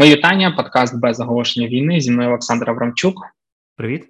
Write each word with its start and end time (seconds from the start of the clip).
Мої 0.00 0.12
вітання, 0.12 0.50
подкаст 0.50 1.00
без 1.00 1.20
оголошення 1.20 1.68
війни. 1.68 2.00
Зі 2.00 2.10
мною 2.10 2.28
Олександр 2.28 2.70
Аврамчук. 2.70 3.14
Привіт. 3.76 4.04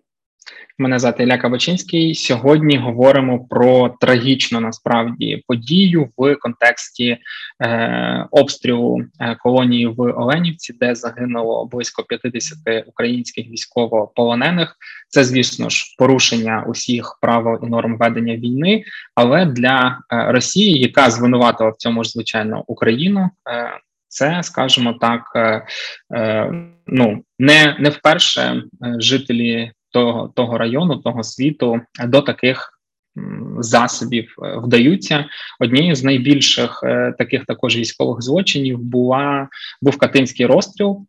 Мене 0.78 0.98
звати 0.98 1.22
Ілля 1.22 1.38
Кабачинський. 1.38 2.14
Сьогодні 2.14 2.76
говоримо 2.76 3.44
про 3.44 3.96
трагічну 4.00 4.60
насправді 4.60 5.42
подію 5.46 6.08
в 6.16 6.36
контексті 6.36 7.18
е, 7.62 8.26
обстрілу 8.30 9.02
е, 9.20 9.34
колонії 9.34 9.86
в 9.86 10.00
Оленівці, 10.00 10.72
де 10.72 10.94
загинуло 10.94 11.66
близько 11.66 12.02
50 12.02 12.58
українських 12.86 13.46
військовополонених. 13.46 14.76
Це, 15.08 15.24
звісно 15.24 15.68
ж, 15.68 15.94
порушення 15.98 16.64
усіх 16.68 17.18
правил 17.22 17.60
і 17.62 17.66
норм 17.66 17.98
ведення 17.98 18.36
війни. 18.36 18.84
Але 19.14 19.46
для 19.46 19.98
е, 20.12 20.32
Росії, 20.32 20.80
яка 20.80 21.10
звинуватила 21.10 21.70
в 21.70 21.76
цьому 21.76 22.04
ж 22.04 22.10
звичайно 22.10 22.64
Україну. 22.66 23.30
Е, 23.50 23.80
це, 24.10 24.42
скажімо 24.42 24.92
так, 24.92 25.22
е, 25.36 25.66
е, 26.14 26.52
ну 26.86 27.24
не 27.38 27.76
не 27.80 27.88
вперше 27.88 28.40
е, 28.42 28.62
жителі 28.98 29.72
того 29.90 30.32
того 30.36 30.58
району, 30.58 30.96
того 30.96 31.22
світу 31.22 31.80
до 32.06 32.20
таких 32.20 32.76
засобів 33.58 34.34
вдаються. 34.38 35.24
Однією 35.60 35.94
з 35.94 36.04
найбільших 36.04 36.80
таких 37.18 37.44
також 37.44 37.76
військових 37.76 38.22
злочинів 38.22 38.78
була 38.78 39.48
був 39.82 39.98
катинський 39.98 40.46
розстріл 40.46 41.06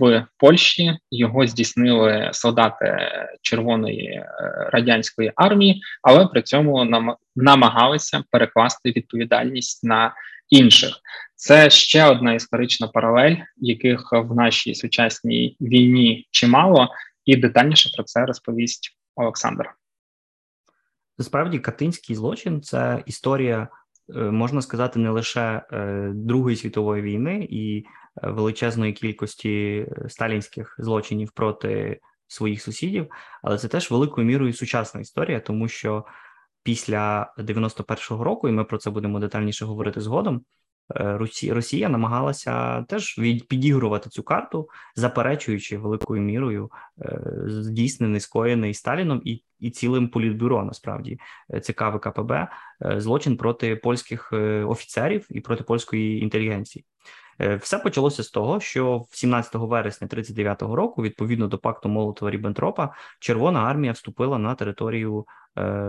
в 0.00 0.26
Польщі. 0.38 0.98
Його 1.10 1.46
здійснили 1.46 2.30
солдати 2.32 2.98
Червоної 3.42 4.24
радянської 4.72 5.32
армії, 5.36 5.82
але 6.02 6.26
при 6.26 6.42
цьому 6.42 6.84
нам 6.84 7.14
намагалися 7.36 8.22
перекласти 8.30 8.90
відповідальність 8.90 9.84
на 9.84 10.12
інших. 10.50 11.00
Це 11.34 11.70
ще 11.70 12.04
одна 12.04 12.34
історична 12.34 12.88
паралель, 12.88 13.36
яких 13.56 14.12
в 14.12 14.34
нашій 14.34 14.74
сучасній 14.74 15.56
війні 15.60 16.28
чимало, 16.30 16.88
і 17.24 17.36
детальніше 17.36 17.90
про 17.96 18.04
це 18.04 18.26
розповість 18.26 18.96
Олександр. 19.16 19.70
Насправді, 21.18 21.58
катинський 21.58 22.16
злочин 22.16 22.62
це 22.62 23.02
історія, 23.06 23.68
е, 24.16 24.18
можна 24.18 24.62
сказати, 24.62 24.98
не 24.98 25.10
лише 25.10 25.62
е, 25.72 26.10
Другої 26.14 26.56
світової 26.56 27.02
війни 27.02 27.46
і 27.50 27.78
е, 27.78 27.84
величезної 28.30 28.92
кількості 28.92 29.86
сталінських 30.08 30.76
злочинів 30.78 31.32
проти 31.32 32.00
своїх 32.28 32.62
сусідів, 32.62 33.10
але 33.42 33.58
це 33.58 33.68
теж 33.68 33.90
великою 33.90 34.26
мірою 34.26 34.52
сучасна 34.52 35.00
історія, 35.00 35.40
тому 35.40 35.68
що 35.68 36.04
після 36.70 37.34
91-го 37.38 38.24
року, 38.24 38.48
і 38.48 38.52
ми 38.52 38.64
про 38.64 38.78
це 38.78 38.90
будемо 38.90 39.20
детальніше 39.20 39.64
говорити 39.64 40.00
згодом. 40.00 40.44
Е, 40.96 41.18
Росія 41.50 41.88
намагалася 41.88 42.82
теж 42.82 43.20
підігрувати 43.48 44.10
цю 44.10 44.22
карту, 44.22 44.68
заперечуючи 44.96 45.78
великою 45.78 46.22
мірою 46.22 46.70
е, 47.02 47.20
здійснений 47.46 48.20
скоєний 48.20 48.74
Сталіном 48.74 49.22
і 49.24 49.44
і 49.58 49.70
цілим 49.70 50.08
політбюро 50.08 50.64
насправді 50.64 51.18
е, 51.54 51.60
ЦК 51.60 51.82
ВКПБ 51.82 52.48
злочин 52.96 53.36
проти 53.36 53.76
польських 53.76 54.32
офіцерів 54.66 55.26
і 55.30 55.40
проти 55.40 55.64
польської 55.64 56.22
інтелігенції. 56.22 56.84
Все 57.60 57.78
почалося 57.78 58.22
з 58.22 58.30
того, 58.30 58.60
що 58.60 59.04
17 59.10 59.54
вересня 59.54 60.06
39-го 60.06 60.76
року, 60.76 61.02
відповідно 61.02 61.48
до 61.48 61.58
пакту 61.58 61.88
Молотова 61.88 62.30
Ріббентропа, 62.30 62.94
Червона 63.20 63.60
армія 63.60 63.92
вступила 63.92 64.38
на 64.38 64.54
територію 64.54 65.26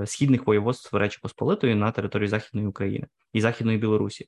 східних 0.05 0.47
воєводств 0.47 0.95
Речі 0.95 1.19
Посполитої 1.21 1.75
на 1.75 1.91
територію 1.91 2.27
Західної 2.27 2.67
України 2.67 3.07
і 3.33 3.41
Західної 3.41 3.77
Білорусі. 3.77 4.27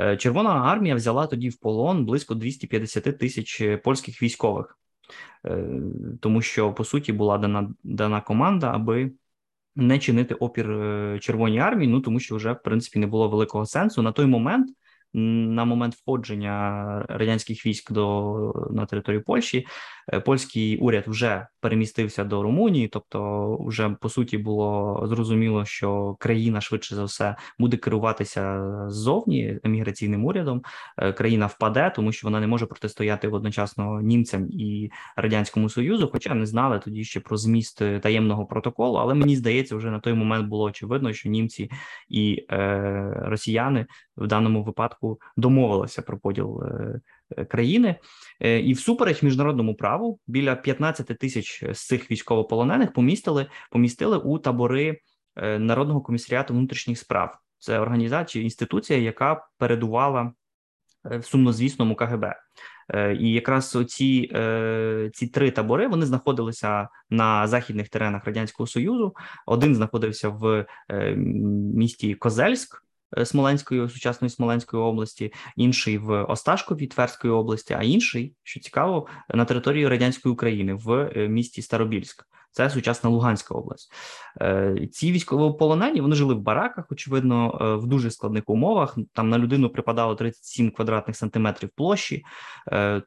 Е, 0.00 0.16
Червона 0.16 0.50
армія 0.50 0.94
взяла 0.94 1.26
тоді 1.26 1.48
в 1.48 1.56
полон 1.56 2.04
близько 2.04 2.34
250 2.34 3.18
тисяч 3.18 3.62
польських 3.84 4.22
військових, 4.22 4.78
е, 5.46 5.68
тому 6.20 6.42
що 6.42 6.72
по 6.72 6.84
суті 6.84 7.12
була 7.12 7.38
дана 7.38 7.70
дана 7.82 8.20
команда, 8.20 8.70
аби 8.74 9.12
не 9.76 9.98
чинити 9.98 10.34
опір 10.34 10.70
е, 10.70 11.18
Червоній 11.18 11.58
армії. 11.58 11.92
Ну 11.92 12.00
тому 12.00 12.20
що 12.20 12.36
вже 12.36 12.52
в 12.52 12.62
принципі 12.62 12.98
не 12.98 13.06
було 13.06 13.28
великого 13.28 13.66
сенсу 13.66 14.02
на 14.02 14.12
той 14.12 14.26
момент 14.26 14.70
на 15.14 15.64
момент 15.64 15.94
входження 15.94 17.06
радянських 17.08 17.66
військ 17.66 17.92
до 17.92 18.68
на 18.70 18.86
територію 18.86 19.22
Польщі, 19.22 19.66
е, 20.12 20.20
польський 20.20 20.78
уряд 20.78 21.04
вже 21.06 21.46
перемістився 21.60 22.24
до 22.24 22.42
Румунії, 22.42 22.88
тобто, 22.88 23.56
вже 23.60 23.96
по 24.00 24.08
суті 24.08 24.38
було 24.38 25.02
зрозуміло, 25.06 25.64
що 25.64 26.16
країна 26.20 26.60
швидше 26.60 26.94
за 26.94 27.04
все 27.04 27.36
буде 27.58 27.76
керуватися 27.76 28.64
ззовні 28.88 29.58
еміграційним 29.64 30.24
урядом. 30.24 30.62
Е, 30.98 31.12
країна 31.12 31.46
впаде, 31.46 31.92
тому 31.96 32.12
що 32.12 32.26
вона 32.26 32.40
не 32.40 32.46
може 32.46 32.66
протистояти 32.66 33.28
одночасно 33.28 34.00
німцям 34.00 34.46
і 34.50 34.90
радянському 35.16 35.68
союзу. 35.68 36.08
Хоча 36.12 36.34
не 36.34 36.46
знали 36.46 36.78
тоді 36.78 37.04
ще 37.04 37.20
про 37.20 37.36
зміст 37.36 37.82
таємного 38.02 38.46
протоколу. 38.46 38.98
Але 38.98 39.14
мені 39.14 39.36
здається, 39.36 39.76
вже 39.76 39.90
на 39.90 40.00
той 40.00 40.12
момент 40.12 40.48
було 40.48 40.64
очевидно, 40.64 41.12
що 41.12 41.28
німці 41.28 41.70
і 42.08 42.46
е, 42.50 43.12
росіяни 43.16 43.86
в 44.16 44.26
даному 44.26 44.62
випадку 44.62 44.97
домовилися 45.36 46.02
про 46.02 46.18
поділ 46.18 46.62
е, 46.62 47.00
е, 47.36 47.44
країни, 47.44 47.96
е, 48.40 48.60
і 48.60 48.72
всупереч 48.72 49.22
міжнародному 49.22 49.74
праву 49.74 50.20
біля 50.26 50.56
15 50.56 51.06
тисяч 51.06 51.64
з 51.72 51.86
цих 51.86 52.10
військовополонених 52.10 52.92
помістили 52.92 53.46
помістили 53.70 54.18
у 54.18 54.38
табори 54.38 55.00
народного 55.58 56.00
комісаріату 56.00 56.54
внутрішніх 56.54 56.98
справ. 56.98 57.38
Це 57.58 57.78
організація, 57.80 58.44
інституція, 58.44 58.98
яка 58.98 59.46
передувала 59.58 60.32
в 61.04 61.22
сумнозвісному 61.22 61.96
КГБ. 61.96 62.34
І 63.20 63.32
якраз 63.32 63.76
оці 63.76 64.30
ці 65.14 65.26
три 65.26 65.50
табори 65.50 65.88
вони 65.88 66.06
знаходилися 66.06 66.88
на 67.10 67.46
західних 67.46 67.88
теренах 67.88 68.24
радянського 68.24 68.66
союзу. 68.66 69.14
Один 69.46 69.74
знаходився 69.74 70.28
в 70.28 70.66
місті 71.74 72.14
Козельськ, 72.14 72.82
Смоленської 73.24 73.88
сучасної 73.88 74.30
Смоленської 74.30 74.82
області, 74.82 75.32
інший 75.56 75.98
в 75.98 76.24
Осташкові 76.24 76.86
Тверської 76.86 77.32
області, 77.32 77.74
а 77.78 77.82
інший, 77.82 78.34
що 78.42 78.60
цікаво, 78.60 79.06
на 79.34 79.44
території 79.44 79.88
радянської 79.88 80.32
України 80.32 80.74
в 80.74 81.12
е, 81.16 81.28
місті 81.28 81.62
Старобільськ. 81.62 82.24
Це 82.58 82.70
сучасна 82.70 83.10
Луганська 83.10 83.54
область. 83.54 83.92
Е, 84.40 84.88
ці 84.92 85.12
військовополонені 85.12 86.00
вони 86.00 86.16
жили 86.16 86.34
в 86.34 86.40
бараках, 86.40 86.86
очевидно, 86.90 87.58
е, 87.60 87.74
в 87.74 87.86
дуже 87.86 88.10
складних 88.10 88.42
умовах. 88.46 88.98
Там 89.12 89.28
на 89.28 89.38
людину 89.38 89.70
припадало 89.70 90.14
37 90.14 90.70
квадратних 90.70 91.16
сантиметрів 91.16 91.70
площі. 91.76 92.24
Е, 92.72 93.02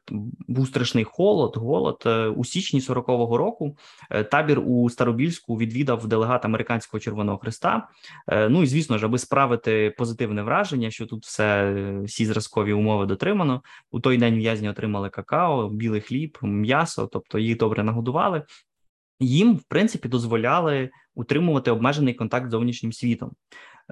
був 0.48 0.68
страшний 0.68 1.04
холод, 1.04 1.56
голод 1.56 2.08
у 2.36 2.44
січні 2.44 2.80
40-го 2.80 3.36
року. 3.36 3.76
Табір 4.30 4.60
у 4.66 4.90
Старобільську 4.90 5.56
відвідав 5.56 6.06
делегат 6.06 6.44
американського 6.44 7.00
Червоного 7.00 7.38
Христа. 7.38 7.88
Ну 8.28 8.62
і 8.62 8.66
звісно 8.66 8.98
ж, 8.98 9.06
аби 9.06 9.18
справити 9.18 9.94
позитивне 9.98 10.42
враження, 10.42 10.90
що 10.90 11.06
тут 11.06 11.24
все 11.24 11.74
всі 12.04 12.26
зразкові 12.26 12.72
умови 12.72 13.06
дотримано. 13.06 13.62
У 13.90 14.00
той 14.00 14.16
день 14.16 14.34
в'язні 14.34 14.68
отримали 14.68 15.10
какао, 15.10 15.68
білий 15.68 16.00
хліб, 16.00 16.38
м'ясо, 16.42 17.06
тобто 17.12 17.38
їх 17.38 17.56
добре 17.56 17.84
нагодували 17.84 18.42
їм 19.22 19.56
в 19.56 19.62
принципі 19.62 20.08
дозволяли 20.08 20.90
утримувати 21.14 21.70
обмежений 21.70 22.14
контакт 22.14 22.48
з 22.48 22.50
зовнішнім 22.50 22.92
світом. 22.92 23.32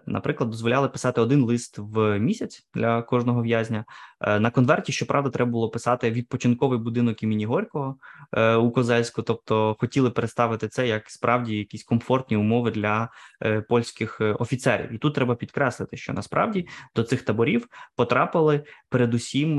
Наприклад, 0.07 0.51
дозволяли 0.51 0.89
писати 0.89 1.21
один 1.21 1.43
лист 1.43 1.79
в 1.79 2.19
місяць 2.19 2.67
для 2.75 3.03
кожного 3.03 3.43
в'язня. 3.43 3.85
Е, 4.21 4.41
на 4.41 4.51
конверті, 4.51 4.93
щоправда, 4.93 5.31
треба 5.31 5.51
було 5.51 5.71
писати 5.71 6.11
відпочинковий 6.11 6.79
будинок 6.79 7.23
імені 7.23 7.47
Горького 7.47 7.97
е, 8.33 8.55
у 8.55 8.71
Козельську, 8.71 9.23
тобто 9.23 9.77
хотіли 9.81 10.11
представити 10.11 10.69
це 10.69 10.89
як 10.89 11.11
справді 11.11 11.57
якісь 11.57 11.85
комфортні 11.85 12.37
умови 12.37 12.71
для 12.71 13.09
е, 13.45 13.61
польських 13.61 14.21
офіцерів. 14.21 14.93
І 14.93 14.99
тут 14.99 15.15
треба 15.15 15.35
підкреслити, 15.35 15.97
що 15.97 16.13
насправді 16.13 16.69
до 16.97 17.03
цих 17.03 17.23
таборів 17.23 17.67
потрапили 17.97 18.65
передусім, 18.89 19.57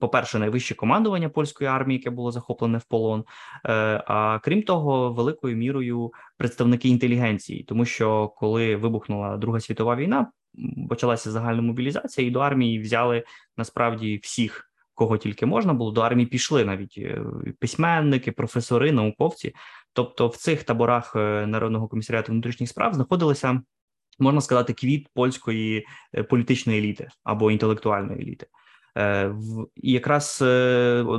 по 0.00 0.08
перше, 0.08 0.38
найвище 0.38 0.74
командування 0.74 1.28
польської 1.28 1.70
армії, 1.70 1.98
яке 1.98 2.10
було 2.10 2.32
захоплене 2.32 2.78
в 2.78 2.84
полон. 2.84 3.24
А 3.64 4.38
крім 4.42 4.62
того, 4.62 5.12
великою 5.12 5.56
мірою 5.56 6.10
представники 6.40 6.88
інтелігенції, 6.88 7.64
тому 7.64 7.84
що 7.84 8.28
коли 8.28 8.76
вибухнула 8.76 9.36
Друга 9.36 9.60
світова 9.60 9.96
війна, 9.96 10.30
почалася 10.88 11.30
загальна 11.30 11.62
мобілізація, 11.62 12.26
і 12.26 12.30
до 12.30 12.40
армії 12.40 12.80
взяли 12.80 13.24
насправді 13.56 14.20
всіх. 14.22 14.70
Кого 14.94 15.18
тільки 15.18 15.46
можна 15.46 15.74
було 15.74 15.90
до 15.90 16.00
армії 16.00 16.26
пішли 16.26 16.64
навіть 16.64 16.94
е, 16.98 17.22
письменники, 17.58 18.32
професори, 18.32 18.92
науковці. 18.92 19.54
Тобто, 19.92 20.28
в 20.28 20.36
цих 20.36 20.64
таборах 20.64 21.12
е, 21.16 21.46
народного 21.46 21.88
комісаріату 21.88 22.32
внутрішніх 22.32 22.68
справ 22.68 22.94
знаходилися 22.94 23.62
можна 24.18 24.40
сказати 24.40 24.72
квіт 24.72 25.08
польської 25.14 25.86
е, 26.14 26.22
політичної 26.22 26.78
еліти 26.78 27.08
або 27.24 27.50
інтелектуальної 27.50 28.22
еліти. 28.22 28.46
І 29.76 29.92
якраз 29.92 30.38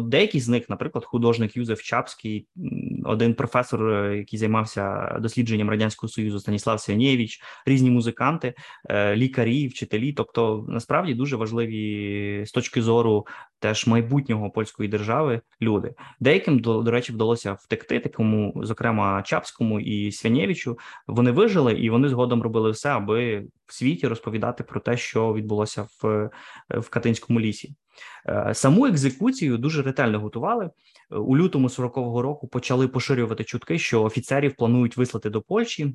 деякі 0.01 0.39
з 0.39 0.47
них, 0.47 0.69
наприклад, 0.69 1.05
художник 1.05 1.57
Юзеф 1.57 1.81
Чапський, 1.81 2.47
один 3.03 3.33
професор, 3.33 3.89
е, 3.89 4.17
який 4.17 4.39
займався 4.39 5.15
дослідженням 5.21 5.69
радянського 5.69 6.09
союзу, 6.09 6.39
Станіслав 6.39 6.79
Сянєвич, 6.79 7.41
різні 7.65 7.91
музиканти, 7.91 8.53
лікарі, 9.13 9.67
вчителі, 9.67 10.13
тобто 10.13 10.65
насправді 10.69 11.13
дуже 11.13 11.35
важливі 11.35 12.43
з 12.45 12.51
точки 12.51 12.81
зору 12.81 13.27
теж 13.59 13.87
майбутнього 13.87 14.49
польської 14.49 14.89
держави 14.89 15.41
люди. 15.61 15.93
Деяким 16.19 16.59
до, 16.59 16.81
до 16.81 16.91
речі 16.91 17.13
вдалося 17.13 17.53
втекти, 17.53 17.99
такому, 17.99 18.53
зокрема 18.63 19.21
Чапському 19.21 19.79
і 19.79 20.11
Свянєвичу. 20.11 20.77
Вони 21.07 21.31
вижили 21.31 21.73
і 21.73 21.89
вони 21.89 22.09
згодом 22.09 22.41
робили 22.41 22.71
все, 22.71 22.89
аби 22.89 23.45
в 23.65 23.73
світі 23.73 24.07
розповідати 24.07 24.63
про 24.63 24.79
те, 24.79 24.97
що 24.97 25.33
відбулося 25.33 25.87
в, 26.01 26.29
в 26.69 26.89
Катинському 26.89 27.39
лісі. 27.39 27.75
Е, 28.27 28.53
саму 28.53 28.85
екзекуцію 28.85 29.57
дуже 29.57 29.81
ретельно 29.81 30.19
готували 30.19 30.69
у 31.09 31.37
лютому 31.37 31.67
40-го 31.67 32.21
року. 32.21 32.47
Почали 32.47 32.87
поширювати 32.87 33.43
чутки, 33.43 33.79
що 33.79 34.03
офіцерів 34.03 34.55
планують 34.55 34.97
вислати 34.97 35.29
до 35.29 35.41
Польщі 35.41 35.93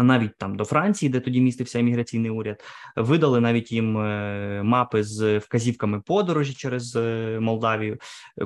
а 0.00 0.02
навіть 0.02 0.36
там 0.38 0.56
до 0.56 0.64
Франції, 0.64 1.10
де 1.10 1.20
тоді 1.20 1.40
містився 1.40 1.78
імміграційний 1.78 2.30
уряд, 2.30 2.64
видали 2.96 3.40
навіть 3.40 3.72
їм 3.72 3.98
е, 3.98 4.62
мапи 4.64 5.02
з 5.02 5.38
вказівками 5.38 6.00
подорожі 6.00 6.54
через 6.54 6.96
е, 6.96 7.38
Молдавію. 7.40 7.98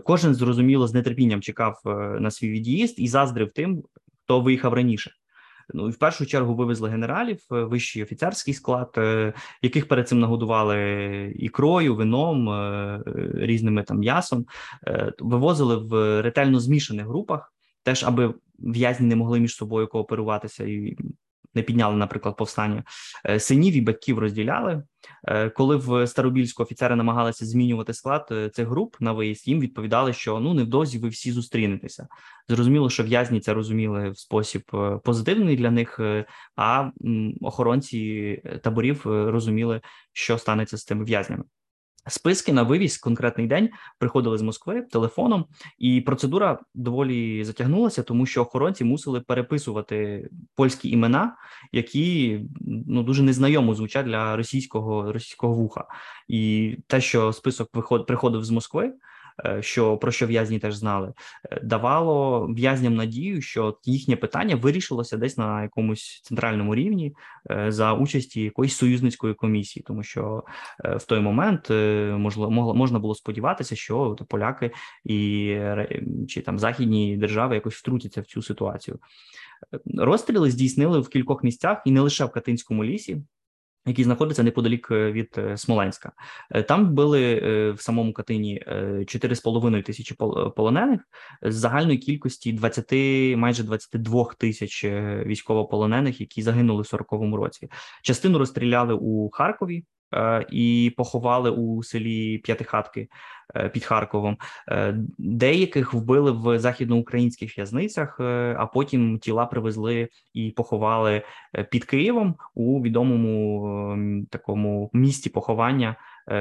Кожен 0.05 0.35
зрозуміло 0.35 0.89
з 0.89 1.03
нетерпінням 1.03 1.41
чекав 1.41 1.81
е, 1.87 1.91
на 2.21 2.31
свій 2.31 2.51
від'їзд 2.51 2.95
і 2.99 3.09
заздрив 3.09 3.53
тим, 3.53 3.83
хто 4.25 4.41
виїхав 4.41 4.75
раніше. 4.75 5.11
Ну 5.75 5.89
і 5.89 5.91
в 5.91 5.99
першу 5.99 6.27
чергу 6.27 6.55
вивезли 6.55 6.91
генералів, 6.91 7.39
вищий 7.51 8.03
офіцерський 8.03 8.55
склад, 8.55 8.99
яких 9.63 9.89
перед 9.89 10.09
цим 10.09 10.21
нагодували 10.21 11.33
ікрою, 11.37 11.95
вином, 11.95 12.51
різними 13.35 13.83
там 13.83 13.99
м'ясом, 13.99 14.47
вивозили 15.19 15.77
в 15.77 16.23
ретельно 16.23 16.61
змішаних 16.61 17.07
групах, 17.07 17.53
теж 17.83 18.05
аби 18.05 18.35
в'язні 18.59 19.07
не 19.07 19.17
могли 19.17 19.41
між 19.41 19.57
собою 19.57 19.87
кооперуватися 19.89 20.65
і 20.65 20.97
не 21.55 21.62
підняли, 21.62 21.97
наприклад, 21.97 22.37
повстання 22.37 22.85
е, 23.29 23.41
синів 23.41 23.75
і 23.75 23.81
батьків 23.81 24.19
розділяли. 24.19 24.83
Е, 25.29 25.51
коли 25.51 25.77
в 25.77 26.06
Старобільську 26.06 26.62
офіцери 26.62 26.97
намагалися 26.97 27.47
змінювати 27.47 27.95
склад 27.95 28.29
е, 28.31 28.49
цих 28.49 28.69
груп 28.69 28.97
на 29.01 29.12
виїзд, 29.12 29.49
їм 29.49 29.61
відповідали, 29.61 30.12
що 30.12 30.41
ну 30.41 30.55
невдовзі 30.55 30.99
ви 30.99 31.09
всі 31.09 31.33
зустрінетеся. 31.33 32.06
Зрозуміло, 32.49 32.91
що 32.91 33.03
в'язні 33.03 33.41
це 33.41 33.55
розуміли 33.55 34.11
в 34.11 34.19
спосіб 34.19 34.62
позитивний 35.05 35.56
для 35.56 35.71
них, 35.71 36.01
а 36.56 36.91
охоронці 37.41 38.43
таборів 38.62 39.03
розуміли, 39.05 39.81
що 40.12 40.39
станеться 40.39 40.77
з 40.77 40.85
цими 40.85 41.05
в'язнями. 41.05 41.45
Списки 42.06 42.53
на 42.53 42.62
вивіз 42.62 42.99
конкретний 42.99 43.47
день 43.47 43.69
приходили 43.99 44.39
з 44.39 44.43
Москви 44.43 44.83
телефоном, 44.83 45.45
і 45.79 46.01
процедура 46.01 46.59
доволі 46.75 47.45
затягнулася, 47.45 48.03
тому 48.03 48.27
що 48.27 48.43
охоронці 48.43 48.85
мусили 48.85 49.21
переписувати 49.21 50.29
польські 50.55 50.91
імена, 50.91 51.37
які 51.73 52.41
ну 52.87 53.03
дуже 53.03 53.23
незнайомо 53.23 53.75
звучать 53.75 54.06
для 54.06 54.37
російського 54.37 55.12
російського 55.12 55.55
вуха, 55.55 55.85
і 56.29 56.77
те, 56.87 57.01
що 57.01 57.33
список 57.33 57.69
виход 57.75 58.06
приходив 58.06 58.45
з 58.45 58.51
Москви. 58.51 58.93
Е, 59.47 59.63
що 59.63 59.97
про 59.97 60.13
що 60.13 60.27
в'язні 60.27 60.59
теж 60.59 60.75
знали, 60.75 61.13
е, 61.51 61.61
давало 61.63 62.47
в'язням 62.47 62.95
надію, 62.95 63.43
що 63.43 63.79
їхнє 63.85 64.17
питання 64.17 64.57
вирішилося 64.57 65.17
десь 65.17 65.39
на 65.39 65.63
якомусь 65.63 66.21
центральному 66.25 66.75
рівні 66.75 67.17
е, 67.51 67.73
за 67.73 67.95
участі 67.95 68.43
якоїсь 68.43 68.77
союзницької 68.77 69.35
комісії, 69.35 69.85
тому 69.87 70.03
що 70.03 70.45
в 70.85 71.05
той 71.07 71.21
момент 71.21 71.71
можливо 72.21 72.75
можна 72.75 72.99
було 72.99 73.15
сподіватися, 73.15 73.77
що 73.77 74.17
поляки 74.29 74.71
і 75.05 75.57
чи 76.29 76.41
там 76.41 76.59
західні 76.59 77.17
держави 77.17 77.55
якось 77.55 77.75
втрутяться 77.75 78.21
в 78.21 78.27
цю 78.27 78.43
ситуацію. 78.43 78.99
Розстріли 79.99 80.51
здійснили 80.51 81.01
в 81.01 81.09
кількох 81.09 81.45
місцях 81.45 81.83
і 81.85 81.91
не 81.91 82.01
лише 82.01 82.25
в 82.25 82.31
Катинському 82.31 82.85
лісі 82.85 83.23
який 83.87 84.05
знаходиться 84.05 84.43
неподалік 84.43 84.89
е, 84.91 85.13
від 85.13 85.35
е, 85.39 85.57
Смоленська. 85.57 86.13
Е, 86.51 86.63
там 86.63 86.95
були 86.95 87.41
в 87.73 87.81
самому 87.81 88.13
Катині 88.13 88.63
4,5 88.67 89.83
тисячі 89.83 90.17
полонених 90.57 91.01
з 91.43 91.55
загальної 91.55 91.99
кількості 91.99 92.53
20, 92.53 92.93
майже 93.37 93.63
22 93.63 94.25
тисяч 94.39 94.85
військовополонених, 95.27 96.21
які 96.21 96.43
загинули 96.43 96.83
в 96.83 96.95
40-му 96.95 97.37
році. 97.37 97.69
Частину 98.03 98.39
розстріляли 98.39 98.95
у 98.95 99.31
Харкові. 99.31 99.85
І 100.51 100.95
поховали 100.97 101.51
у 101.51 101.83
селі 101.83 102.39
П'ятихатки 102.39 103.09
під 103.73 103.85
Харковом. 103.85 104.37
Деяких 105.19 105.95
вбили 105.95 106.31
в 106.31 106.59
західноукраїнських 106.59 107.59
в'язницях, 107.59 108.21
а 108.59 108.69
потім 108.75 109.19
тіла 109.19 109.47
привезли 109.47 110.09
і 110.35 110.51
поховали 110.51 111.23
під 111.71 111.85
Києвом 111.85 112.35
у 112.55 112.83
відомому 112.83 113.67
ем, 113.93 114.27
такому 114.31 114.91
місті 114.93 115.31
поховання 115.31 115.97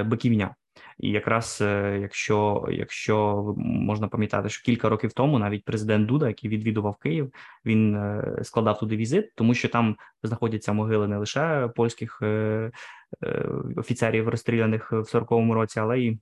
Биківня. 0.06 0.56
І 1.00 1.12
якраз 1.12 1.58
якщо 2.02 2.68
якщо 2.72 3.46
можна 3.58 4.08
пам'ятати, 4.08 4.50
що 4.50 4.64
кілька 4.64 4.90
років 4.90 5.14
тому 5.14 5.40
навіть 5.40 5.66
президент 5.66 6.08
Дуда, 6.08 6.28
який 6.28 6.50
відвідував 6.50 6.96
Київ, 6.96 7.34
він 7.66 8.00
складав 8.44 8.80
туди 8.80 8.96
візит, 8.98 9.36
тому 9.36 9.54
що 9.54 9.70
там 9.70 9.96
знаходяться 10.24 10.74
могили 10.74 11.08
не 11.08 11.18
лише 11.18 11.70
польських 11.76 12.22
Е, 12.24 12.72
офіцерів 13.76 14.30
розстріляних 14.30 14.92
в 14.92 14.96
40-му 14.96 15.54
році, 15.54 15.80
але 15.80 16.00
і 16.00 16.20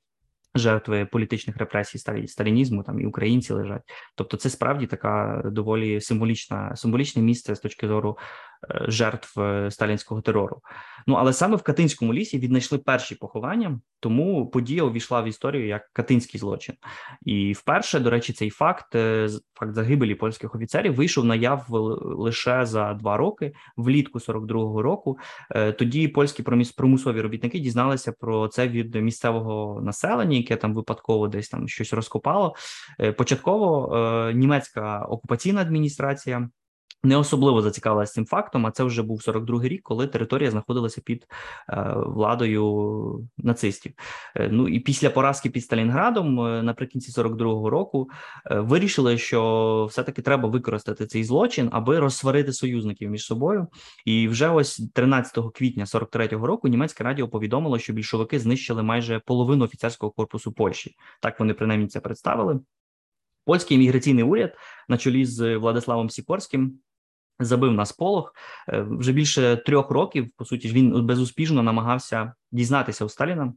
жертви 0.55 1.05
політичних 1.05 1.57
репресій 1.57 2.27
сталінізму, 2.27 2.83
там 2.83 2.99
і 2.99 3.05
українці 3.05 3.53
лежать. 3.53 3.81
Тобто, 4.15 4.37
це 4.37 4.49
справді 4.49 4.87
така 4.87 5.41
доволі 5.45 6.01
символічна 6.01 6.75
символічне 6.75 7.21
місце 7.21 7.55
з 7.55 7.59
точки 7.59 7.87
зору 7.87 8.17
е, 8.17 8.23
жертв 8.69 9.39
е, 9.39 9.71
сталінського 9.71 10.21
терору. 10.21 10.61
Ну 11.07 11.15
але 11.15 11.33
саме 11.33 11.55
в 11.55 11.61
Катинському 11.61 12.13
лісі 12.13 12.39
віднайшли 12.39 12.77
перші 12.77 13.15
поховання, 13.15 13.79
тому 13.99 14.47
подія 14.47 14.83
увійшла 14.83 15.21
в 15.21 15.27
історію 15.27 15.67
як 15.67 15.89
катинський 15.93 16.39
злочин. 16.39 16.75
І 17.25 17.53
вперше, 17.53 17.99
до 17.99 18.09
речі, 18.09 18.33
цей 18.33 18.49
факт 18.49 18.95
факт 19.61 19.73
загибелі 19.73 20.15
польських 20.15 20.55
офіцерів 20.55 20.95
вийшов 20.95 21.25
наяв 21.25 21.65
лише 22.01 22.65
за 22.65 22.93
два 22.93 23.17
роки, 23.17 23.53
влітку 23.77 24.19
42-го 24.19 24.81
року. 24.81 25.17
Е, 25.51 25.71
тоді 25.71 26.07
польські 26.07 26.43
промислові 26.77 27.21
робітники 27.21 27.59
дізналися 27.59 28.11
про 28.11 28.47
це 28.47 28.67
від 28.67 28.95
місцевого 28.95 29.81
населення, 29.81 30.37
яке 30.37 30.55
там 30.55 30.73
випадково 30.73 31.27
десь 31.27 31.49
там 31.49 31.67
щось 31.67 31.93
розкопало. 31.93 32.55
Е, 32.99 33.11
початково 33.11 33.95
е, 33.95 34.33
німецька 34.33 34.99
окупаційна 34.99 35.61
адміністрація 35.61 36.49
не 37.03 37.17
особливо 37.17 37.61
зацікавилася 37.61 38.13
цим 38.13 38.25
фактом, 38.25 38.65
а 38.65 38.71
це 38.71 38.83
вже 38.83 39.03
був 39.03 39.19
42-й 39.19 39.67
рік, 39.67 39.81
коли 39.83 40.07
територія 40.07 40.51
знаходилася 40.51 41.01
під 41.01 41.27
е, 41.69 41.93
владою 41.95 43.27
нацистів. 43.37 43.93
Е, 44.35 44.49
ну 44.51 44.67
і 44.67 44.79
після 44.79 45.09
поразки 45.09 45.49
під 45.49 45.63
Сталінградом, 45.63 46.39
е, 46.39 46.63
наприкінці 46.63 47.21
42-го 47.21 47.69
року, 47.69 48.09
вирішили, 48.51 49.17
що 49.17 49.87
все-таки 49.89 50.21
треба 50.21 50.49
використати 50.49 51.05
цей 51.05 51.23
злочин, 51.23 51.69
аби 51.71 51.99
розсварити 51.99 52.53
союзників 52.53 53.09
між 53.09 53.25
собою. 53.25 53.67
І 54.05 54.27
вже 54.27 54.49
ось 54.49 54.89
13 54.93 55.37
квітня 55.53 55.85
43-го 55.85 56.47
року 56.47 56.67
німецьке 56.67 57.03
радіо 57.03 57.27
повідомило, 57.27 57.79
що 57.79 57.93
більшовики 57.93 58.39
знищили 58.39 58.83
майже 58.83 59.19
половину 59.19 59.65
офіцерського 59.65 60.11
корпусу 60.11 60.51
Польщі. 60.51 60.95
Так 61.21 61.39
вони 61.39 61.53
принаймні 61.53 61.87
це 61.87 61.99
представили. 61.99 62.59
Польський 63.45 63.77
імміграційний 63.77 64.23
уряд 64.23 64.57
на 64.89 64.97
чолі 64.97 65.25
з 65.25 65.57
Владиславом 65.57 66.09
Сікорським 66.09 66.79
забив 67.45 67.73
на 67.73 67.85
сполох 67.85 68.33
е, 68.69 68.81
вже 68.89 69.11
більше 69.11 69.57
трьох 69.65 69.89
років. 69.89 70.29
По 70.37 70.45
суті, 70.45 70.69
він 70.69 71.05
безуспішно 71.05 71.63
намагався 71.63 72.33
дізнатися 72.51 73.05
у 73.05 73.09
Сталіна, 73.09 73.53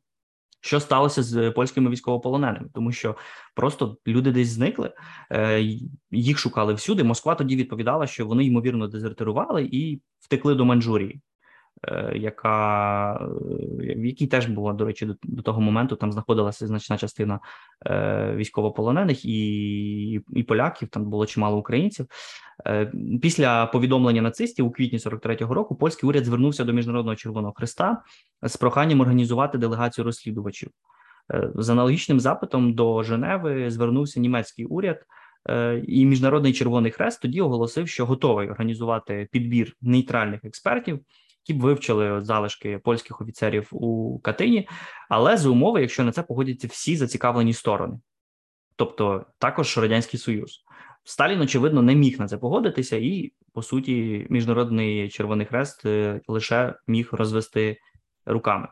що 0.61 0.81
сталося 0.81 1.23
з 1.23 1.51
польськими 1.51 1.91
військовополоненими, 1.91 2.69
тому 2.75 2.93
що 2.93 3.17
просто 3.55 3.97
люди 4.07 4.33
десь 4.33 4.49
зникли, 4.49 4.93
е, 5.31 5.63
їх 6.11 6.39
шукали 6.39 6.75
всюди. 6.75 7.05
Москва 7.05 7.35
тоді 7.35 7.57
відповідала, 7.57 8.07
що 8.07 8.27
вони 8.27 8.45
ймовірно 8.45 8.89
дезертирували 8.89 9.69
і 9.73 10.01
втекли 10.21 10.55
до 10.55 10.65
Маньчжурії. 10.65 11.21
Е, 11.89 12.13
яка 12.19 13.15
е, 13.15 13.95
в 13.97 14.05
якій 14.05 14.27
теж 14.27 14.47
була 14.47 14.73
до 14.73 14.85
речі, 14.85 15.07
до, 15.07 15.15
до 15.23 15.43
того 15.43 15.61
моменту 15.61 15.97
там 15.97 16.13
знаходилася 16.13 16.67
значна 16.67 16.99
частина 16.99 17.41
е, 17.87 18.33
військовополонених 18.37 19.25
і 19.25 20.13
і 20.13 20.43
поляків. 20.43 20.89
Там 20.89 21.05
було 21.05 21.27
чимало 21.27 21.59
українців. 21.59 22.07
Після 23.23 23.67
повідомлення 23.67 24.23
нацистів 24.23 24.67
у 24.67 24.71
квітні 24.71 24.99
43-го 24.99 25.55
року 25.55 25.77
польський 25.77 26.09
уряд 26.09 26.25
звернувся 26.25 26.65
до 26.65 26.73
міжнародного 26.73 27.17
червоного 27.17 27.55
христа 27.57 28.03
з 28.43 28.57
проханням 28.57 29.01
організувати 29.01 29.59
делегацію 29.59 30.05
розслідувачів. 30.05 30.71
З 31.55 31.71
аналогічним 31.71 32.21
запитом 32.21 32.75
до 32.75 33.03
Женеви 33.03 33.71
звернувся 33.71 34.21
німецький 34.21 34.65
уряд. 34.65 35.03
І 35.87 36.07
міжнародний 36.07 36.53
червоний 36.53 36.93
хрест 36.93 37.23
тоді 37.23 37.41
оголосив, 37.41 37.89
що 37.89 38.07
готовий 38.07 38.51
організувати 38.51 39.29
підбір 39.33 39.77
нейтральних 39.83 40.45
експертів 40.45 41.01
які 41.47 41.59
б 41.59 41.63
вивчили 41.63 42.21
залишки 42.25 42.79
польських 42.79 43.21
офіцерів 43.21 43.69
у 43.71 44.19
Катині, 44.19 44.69
але 45.09 45.37
за 45.37 45.49
умови, 45.49 45.81
якщо 45.81 46.05
на 46.05 46.13
це 46.13 46.23
погодяться 46.23 46.69
всі 46.69 46.97
зацікавлені 46.97 47.53
сторони, 47.53 47.99
тобто 48.77 49.27
також 49.39 49.79
радянський 49.79 50.21
союз. 50.21 50.65
Сталін, 51.05 51.41
очевидно, 51.41 51.83
не 51.83 51.95
міг 51.95 52.21
на 52.21 52.29
це 52.29 52.39
погодитися, 52.39 52.97
і 52.97 53.33
по 53.53 53.63
суті, 53.63 54.27
міжнародний 54.31 55.09
Червоний 55.09 55.47
Хрест 55.47 55.87
е, 55.87 56.21
лише 56.29 56.75
міг 56.87 57.09
розвести 57.13 57.77
руками. 58.27 58.69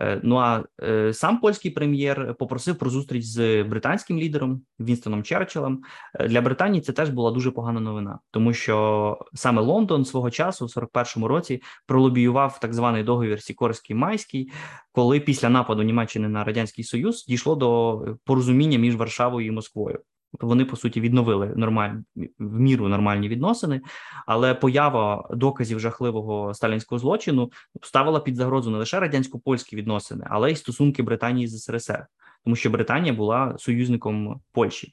Е, 0.00 0.20
ну 0.22 0.36
а 0.36 0.64
е, 0.82 1.12
сам 1.12 1.40
польський 1.40 1.70
прем'єр 1.70 2.34
попросив 2.38 2.78
про 2.78 2.90
зустріч 2.90 3.24
з 3.24 3.62
британським 3.62 4.18
лідером 4.18 4.62
Вінстоном 4.80 5.22
Черчиллем. 5.22 5.82
Е, 6.14 6.28
для 6.28 6.40
Британії 6.40 6.82
це 6.82 6.92
теж 6.92 7.10
була 7.10 7.30
дуже 7.30 7.50
погана 7.50 7.80
новина, 7.80 8.18
тому 8.30 8.52
що 8.52 9.18
саме 9.34 9.62
Лондон 9.62 10.04
свого 10.04 10.30
часу, 10.30 10.66
в 10.66 10.68
41-му 10.68 11.28
році, 11.28 11.62
пролобіював 11.86 12.60
так 12.60 12.74
званий 12.74 13.02
договір 13.02 13.42
Сікорський 13.42 13.96
майський, 13.96 14.52
коли 14.92 15.20
після 15.20 15.48
нападу 15.48 15.82
Німеччини 15.82 16.28
на 16.28 16.44
радянський 16.44 16.84
союз 16.84 17.24
дійшло 17.26 17.54
до 17.54 18.04
порозуміння 18.24 18.78
між 18.78 18.96
Варшавою 18.96 19.46
і 19.46 19.50
Москвою. 19.50 19.98
Вони 20.40 20.64
по 20.64 20.76
суті 20.76 21.00
відновили 21.00 21.52
нормальні 21.56 22.02
в 22.38 22.60
міру 22.60 22.88
нормальні 22.88 23.28
відносини, 23.28 23.80
але 24.26 24.54
поява 24.54 25.28
доказів 25.32 25.80
жахливого 25.80 26.54
сталінського 26.54 26.98
злочину 26.98 27.50
ставила 27.82 28.20
під 28.20 28.36
загрозу 28.36 28.70
не 28.70 28.78
лише 28.78 29.00
радянсько-польські 29.00 29.76
відносини, 29.76 30.26
але 30.30 30.52
й 30.52 30.56
стосунки 30.56 31.02
Британії 31.02 31.48
з 31.48 31.62
СРСР, 31.62 32.06
тому 32.44 32.56
що 32.56 32.70
Британія 32.70 33.14
була 33.14 33.54
союзником 33.58 34.40
Польщі. 34.52 34.92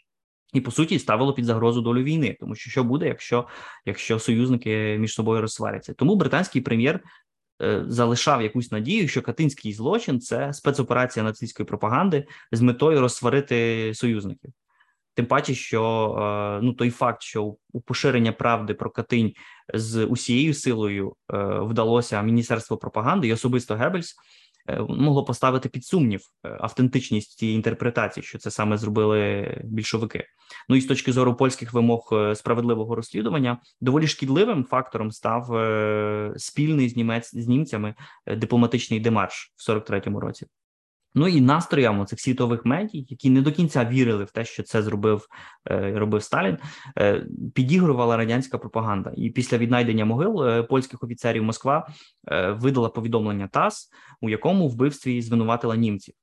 І 0.54 0.62
по 0.62 0.72
суті 0.72 1.00
ставило 1.00 1.34
під 1.34 1.46
загрозу 1.46 1.82
долю 1.82 2.04
війни, 2.04 2.38
тому 2.40 2.56
що 2.56 2.70
що 2.70 2.84
буде, 2.84 3.08
якщо 3.08 3.48
якщо 3.86 4.20
союзники 4.20 4.98
між 5.00 5.14
собою 5.14 5.42
розсваряться? 5.42 5.94
Тому 5.94 6.16
британський 6.16 6.62
прем'єр 6.62 7.00
е, 7.62 7.84
залишав 7.88 8.42
якусь 8.42 8.72
надію, 8.72 9.08
що 9.08 9.22
катинський 9.22 9.74
злочин 9.74 10.20
це 10.20 10.54
спецоперація 10.54 11.26
нацистської 11.26 11.68
пропаганди 11.68 12.28
з 12.52 12.62
метою 12.62 13.02
розсварити 13.02 13.92
союзників. 13.96 14.52
Тим 15.20 15.26
паче, 15.26 15.56
що 15.56 15.82
е, 16.60 16.66
ну 16.66 16.74
той 16.74 16.90
факт, 16.90 17.22
що 17.22 17.56
у 17.74 17.82
поширення 17.82 18.32
правди 18.32 18.74
про 18.74 18.90
Катинь 18.90 19.34
з 19.74 20.06
усією 20.06 20.54
силою 20.54 21.14
е, 21.34 21.38
вдалося 21.60 22.22
Міністерство 22.22 22.78
пропаганди 22.78 23.28
і 23.28 23.34
особисто 23.34 23.76
Геббельс 23.76 24.16
е, 24.70 24.80
могло 24.80 25.26
поставити 25.26 25.70
під 25.70 25.86
сумнів 25.86 26.22
автентичність 26.44 27.38
цієї 27.38 27.56
інтерпретації, 27.56 28.24
що 28.24 28.38
це 28.38 28.52
саме 28.52 28.78
зробили 28.78 29.48
більшовики. 29.64 30.26
Ну 30.70 30.76
і 30.76 30.82
з 30.82 30.86
точки 30.86 31.12
зору 31.12 31.36
польських 31.36 31.74
вимог 31.74 32.14
справедливого 32.36 32.96
розслідування, 32.96 33.58
доволі 33.82 34.08
шкідливим 34.08 34.64
фактором 34.64 35.12
став 35.12 35.46
спільний 36.38 36.90
з 36.90 36.96
німець 36.96 37.36
з 37.36 37.48
німцями 37.48 37.96
дипломатичний 38.28 39.00
демарш 39.00 39.54
в 39.58 39.72
43-му 39.72 40.20
році. 40.20 40.48
Ну 41.16 41.28
і 41.28 41.42
настроям 41.42 42.06
цих 42.06 42.20
світових 42.20 42.66
медій, 42.66 43.06
які 43.10 43.30
не 43.30 43.42
до 43.42 43.52
кінця 43.52 43.86
вірили 43.86 44.24
в 44.24 44.32
те, 44.32 44.46
що 44.46 44.64
це 44.64 44.82
зробив 44.82 45.28
е, 45.72 45.94
робив 45.96 46.24
Сталін, 46.24 46.58
е, 46.98 47.26
підігрувала 47.56 48.18
радянська 48.18 48.58
пропаганда. 48.58 49.14
І 49.16 49.30
після 49.30 49.58
віднайдення 49.58 50.06
могил 50.06 50.44
е, 50.44 50.64
польських 50.64 51.04
офіцерів 51.04 51.44
Москва 51.44 51.88
видала 52.50 52.90
повідомлення 52.90 53.48
ТАСС, 53.48 53.90
у 54.22 54.30
якому 54.30 54.68
вбивстві 54.68 55.22
звинуватила 55.22 55.76
німців. 55.76 56.16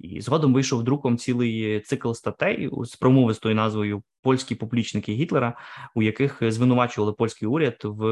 І 0.00 0.20
згодом 0.20 0.54
вийшов 0.54 0.84
друком 0.84 1.18
цілий 1.18 1.80
цикл 1.80 2.12
статей 2.12 2.70
з 2.72 2.96
промовистою 2.96 3.54
назвою 3.54 4.02
Польські 4.22 4.54
поплічники 4.54 5.12
Гітлера, 5.12 5.56
у 5.94 6.02
яких 6.02 6.38
звинувачували 6.52 7.12
польський 7.12 7.48
уряд 7.48 7.76
в 7.84 8.04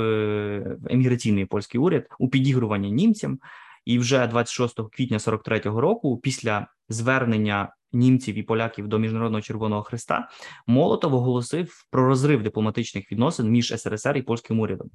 еміграційний 0.90 1.44
польський 1.44 1.80
уряд 1.80 2.06
у 2.18 2.28
підігруванні 2.28 2.92
німцям. 2.92 3.38
І 3.84 3.98
вже 3.98 4.26
26 4.26 4.80
квітня 4.92 5.18
43-го 5.18 5.80
року, 5.80 6.20
після 6.22 6.66
звернення 6.88 7.74
німців 7.92 8.38
і 8.38 8.42
поляків 8.42 8.88
до 8.88 8.98
міжнародного 8.98 9.42
червоного 9.42 9.82
хреста, 9.82 10.28
Молотов 10.66 11.14
оголосив 11.14 11.86
про 11.90 12.08
розрив 12.08 12.42
дипломатичних 12.42 13.12
відносин 13.12 13.50
між 13.50 13.80
СРСР 13.80 14.16
і 14.16 14.22
польським 14.22 14.60
урядом. 14.60 14.90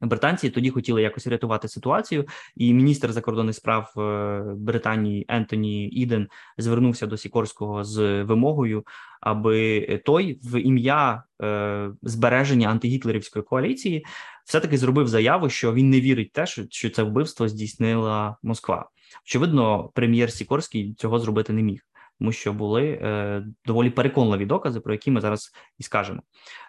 Британці 0.00 0.50
тоді 0.50 0.70
хотіли 0.70 1.02
якось 1.02 1.26
рятувати 1.26 1.68
ситуацію, 1.68 2.26
і 2.56 2.74
міністр 2.74 3.12
закордонних 3.12 3.54
справ 3.56 3.92
е, 3.98 4.42
Британії 4.56 5.26
Ентоні 5.28 5.88
Іден 5.88 6.28
звернувся 6.58 7.06
до 7.06 7.16
Сікорського 7.16 7.84
з 7.84 8.22
вимогою, 8.22 8.84
аби 9.20 9.80
той 10.04 10.40
в 10.42 10.60
ім'я 10.60 11.22
е, 11.42 11.90
збереження 12.02 12.68
антигітлерівської 12.68 13.42
коаліції 13.42 14.04
все 14.44 14.60
таки 14.60 14.78
зробив 14.78 15.08
заяву, 15.08 15.48
що 15.50 15.72
він 15.72 15.90
не 15.90 16.00
вірить 16.00 16.32
те, 16.32 16.46
що 16.46 16.90
це 16.90 17.02
вбивство 17.02 17.48
здійснила 17.48 18.36
Москва. 18.42 18.88
Очевидно, 19.26 19.90
прем'єр 19.94 20.32
Сікорський 20.32 20.94
цього 20.94 21.18
зробити 21.18 21.52
не 21.52 21.62
міг 21.62 21.80
тому 22.18 22.32
що 22.32 22.52
були 22.52 22.84
е, 22.84 23.44
доволі 23.66 23.90
переконливі 23.90 24.46
докази, 24.46 24.80
про 24.80 24.92
які 24.92 25.10
ми 25.10 25.20
зараз 25.20 25.52
і 25.78 25.82
скажемо. 25.82 26.22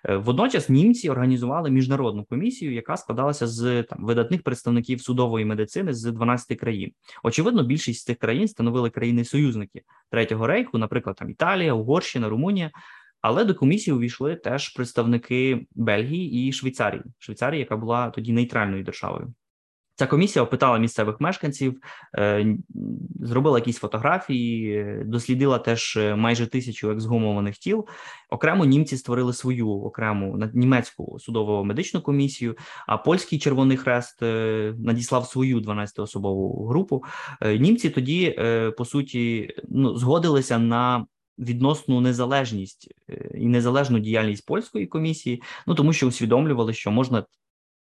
Е, 0.05 0.15
водночас 0.15 0.69
німці 0.69 1.09
організували 1.09 1.69
міжнародну 1.69 2.25
комісію, 2.25 2.73
яка 2.73 2.97
складалася 2.97 3.47
з 3.47 3.83
там 3.83 4.05
видатних 4.05 4.43
представників 4.43 5.01
судової 5.01 5.45
медицини 5.45 5.93
з 5.93 6.03
12 6.03 6.59
країн. 6.59 6.91
Очевидно, 7.23 7.63
більшість 7.63 8.01
з 8.01 8.03
цих 8.03 8.17
країн 8.17 8.47
становили 8.47 8.89
країни-союзники 8.89 9.81
Третього 10.11 10.47
рейху, 10.47 10.77
наприклад, 10.77 11.15
там 11.15 11.29
Італія, 11.29 11.73
Угорщина, 11.73 12.29
Румунія. 12.29 12.71
Але 13.21 13.45
до 13.45 13.55
комісії 13.55 13.95
увійшли 13.95 14.35
теж 14.35 14.69
представники 14.69 15.67
Бельгії 15.75 16.47
і 16.47 16.53
Швейцарії, 16.53 17.03
Швейцарії, 17.17 17.59
яка 17.59 17.77
була 17.77 18.09
тоді 18.09 18.33
нейтральною 18.33 18.83
державою. 18.83 19.33
Ця 19.99 20.07
комісія 20.07 20.43
опитала 20.43 20.77
місцевих 20.77 21.21
мешканців, 21.21 21.81
е, 22.17 22.57
зробила 23.21 23.57
якісь 23.59 23.77
фотографії, 23.77 24.85
дослідила 25.05 25.59
теж 25.59 25.97
е, 25.97 26.15
майже 26.15 26.47
тисячу 26.47 26.91
ексгумованих 26.91 27.57
тіл. 27.57 27.87
Окремо 28.29 28.65
німці 28.65 28.97
створили 28.97 29.33
свою 29.33 29.69
окрему 29.69 30.49
німецьку 30.53 31.19
судово 31.19 31.63
медичну 31.65 32.01
комісію. 32.01 32.55
А 32.87 32.97
польський 32.97 33.39
Червоний 33.39 33.77
Хрест 33.77 34.23
е, 34.23 34.73
надіслав 34.77 35.25
свою 35.25 35.59
12-особову 35.59 36.67
групу. 36.67 37.03
Німці 37.41 37.89
тоді 37.89 38.39
по 38.77 38.85
суті 38.85 39.55
ну 39.69 39.97
згодилися 39.97 40.59
на. 40.59 41.05
Відносну 41.41 42.01
незалежність 42.01 42.93
і 43.33 43.45
незалежну 43.45 43.99
діяльність 43.99 44.45
польської 44.45 44.87
комісії, 44.87 45.41
ну 45.67 45.75
тому 45.75 45.93
що 45.93 46.07
усвідомлювали, 46.07 46.73
що 46.73 46.91
можна 46.91 47.23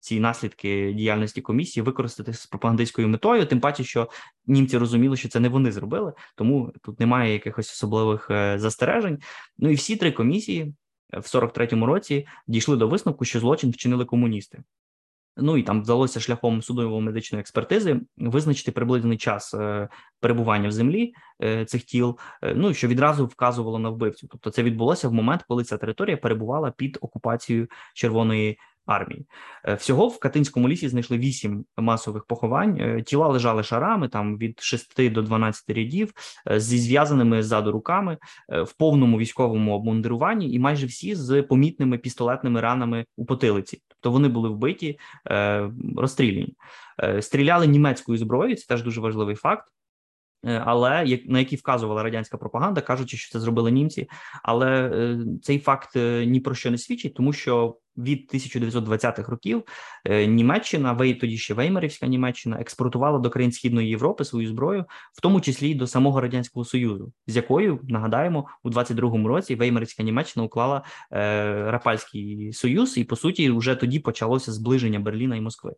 ці 0.00 0.20
наслідки 0.20 0.92
діяльності 0.92 1.40
комісії 1.40 1.84
використати 1.84 2.32
з 2.32 2.46
пропагандистською 2.46 3.08
метою, 3.08 3.46
тим 3.46 3.60
паче, 3.60 3.84
що 3.84 4.08
німці 4.46 4.78
розуміли, 4.78 5.16
що 5.16 5.28
це 5.28 5.40
не 5.40 5.48
вони 5.48 5.72
зробили, 5.72 6.12
тому 6.34 6.72
тут 6.82 7.00
немає 7.00 7.32
якихось 7.32 7.72
особливих 7.72 8.30
е, 8.30 8.58
застережень. 8.58 9.18
Ну 9.58 9.70
і 9.70 9.74
всі 9.74 9.96
три 9.96 10.12
комісії 10.12 10.74
в 11.12 11.16
43-му 11.16 11.86
році 11.86 12.26
дійшли 12.46 12.76
до 12.76 12.88
висновку, 12.88 13.24
що 13.24 13.40
злочин 13.40 13.70
вчинили 13.70 14.04
комуністи. 14.04 14.62
Ну 15.40 15.56
і 15.56 15.62
там 15.62 15.82
вдалося 15.82 16.20
шляхом 16.20 16.62
судово-медичної 16.62 17.40
експертизи 17.40 18.00
визначити 18.16 18.72
приблизний 18.72 19.18
час 19.18 19.54
е, 19.54 19.88
перебування 20.20 20.68
в 20.68 20.72
землі 20.72 21.14
е, 21.42 21.64
цих 21.64 21.82
тіл, 21.82 22.18
ну 22.54 22.74
що 22.74 22.88
відразу 22.88 23.26
вказувало 23.26 23.78
на 23.78 23.88
вбивцю. 23.88 24.28
Тобто, 24.30 24.50
це 24.50 24.62
відбулося 24.62 25.08
в 25.08 25.12
момент, 25.12 25.44
коли 25.48 25.64
ця 25.64 25.76
територія 25.76 26.16
перебувала 26.16 26.70
під 26.70 26.98
окупацією 27.00 27.68
Червоної 27.94 28.58
армії. 28.88 29.26
Е, 29.64 29.74
всього 29.74 30.08
в 30.08 30.18
Катинському 30.18 30.68
лісі 30.68 30.88
знайшли 30.88 31.18
вісім 31.18 31.64
масових 31.76 32.24
поховань. 32.24 32.76
Е, 32.80 33.02
тіла 33.02 33.28
лежали 33.28 33.62
шарами 33.62 34.08
там 34.08 34.38
від 34.38 34.60
6 34.60 35.10
до 35.12 35.22
12 35.22 35.70
рядів 35.70 36.12
е, 36.50 36.60
зі 36.60 36.78
зв'язаними 36.78 37.42
ззаду 37.42 37.72
руками 37.72 38.18
в 38.48 38.72
повному 38.72 39.18
військовому 39.18 39.74
обмундируванні, 39.74 40.52
і 40.52 40.58
майже 40.58 40.86
всі 40.86 41.14
з 41.14 41.42
помітними 41.42 41.98
пістолетними 41.98 42.60
ранами 42.60 43.04
у 43.16 43.24
потилиці. 43.26 43.82
Тобто 43.88 44.10
вони 44.10 44.28
були 44.28 44.48
вбиті, 44.48 44.98
розстріляні. 45.96 46.54
Стріляли 47.20 47.66
німецькою 47.66 48.18
зброєю. 48.18 48.56
Це 48.56 48.66
теж 48.66 48.82
дуже 48.82 49.00
важливий 49.00 49.34
факт. 49.34 49.64
Але 50.44 51.04
як 51.06 51.20
на 51.26 51.38
які 51.38 51.56
вказувала 51.56 52.02
радянська 52.02 52.38
пропаганда, 52.38 52.80
кажучи, 52.80 53.16
що 53.16 53.32
це 53.32 53.40
зробили 53.40 53.70
німці, 53.70 54.08
але 54.42 54.90
цей 55.42 55.58
факт 55.58 55.90
ні 56.26 56.40
про 56.40 56.54
що 56.54 56.70
не 56.70 56.78
свідчить, 56.78 57.14
тому 57.14 57.32
що 57.32 57.76
від 57.98 58.30
1920-х 58.34 59.30
років 59.30 59.62
е, 60.04 60.26
Німеччина, 60.26 60.94
тоді 60.94 61.38
ще 61.38 61.54
Веймарівська 61.54 62.06
Німеччина, 62.06 62.60
експортувала 62.60 63.18
до 63.18 63.30
країн 63.30 63.52
Східної 63.52 63.88
Європи 63.88 64.24
свою 64.24 64.48
зброю, 64.48 64.84
в 65.12 65.20
тому 65.20 65.40
числі 65.40 65.70
й 65.70 65.74
до 65.74 65.86
самого 65.86 66.20
радянського 66.20 66.64
союзу, 66.64 67.12
з 67.26 67.36
якою 67.36 67.80
нагадаємо 67.82 68.46
у 68.62 68.70
22-му 68.70 69.28
році 69.28 69.54
Веймарівська 69.54 70.02
Німеччина 70.02 70.46
уклала 70.46 70.82
е, 71.12 71.70
Рапальський 71.70 72.52
Союз, 72.52 72.98
і 72.98 73.04
по 73.04 73.16
суті, 73.16 73.50
вже 73.50 73.74
тоді 73.74 73.98
почалося 73.98 74.52
зближення 74.52 75.00
Берліна 75.00 75.36
і 75.36 75.40
Москви. 75.40 75.74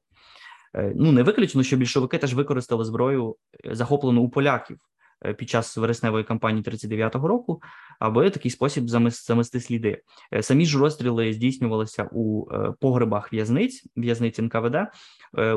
Е, 0.74 0.92
ну 0.96 1.12
не 1.12 1.22
виключено, 1.22 1.64
що 1.64 1.76
більшовики 1.76 2.18
теж 2.18 2.34
використали 2.34 2.84
зброю 2.84 3.36
е, 3.64 3.74
захоплену 3.74 4.22
у 4.22 4.28
поляків. 4.28 4.78
Е, 5.24 5.34
під 5.34 5.50
час 5.50 5.76
вересневої 5.76 6.24
кампанії 6.24 6.64
39-го 6.64 7.28
року, 7.28 7.62
аби 7.98 8.30
такий 8.30 8.50
спосіб 8.50 8.88
замести 8.88 9.60
сліди. 9.60 10.02
Самі 10.40 10.66
ж 10.66 10.78
розстріли 10.78 11.32
здійснювалися 11.32 12.08
у 12.12 12.46
погребах 12.80 13.32
в'язниць, 13.32 13.84
в'язниць 13.96 14.38
НКВД, 14.38 14.76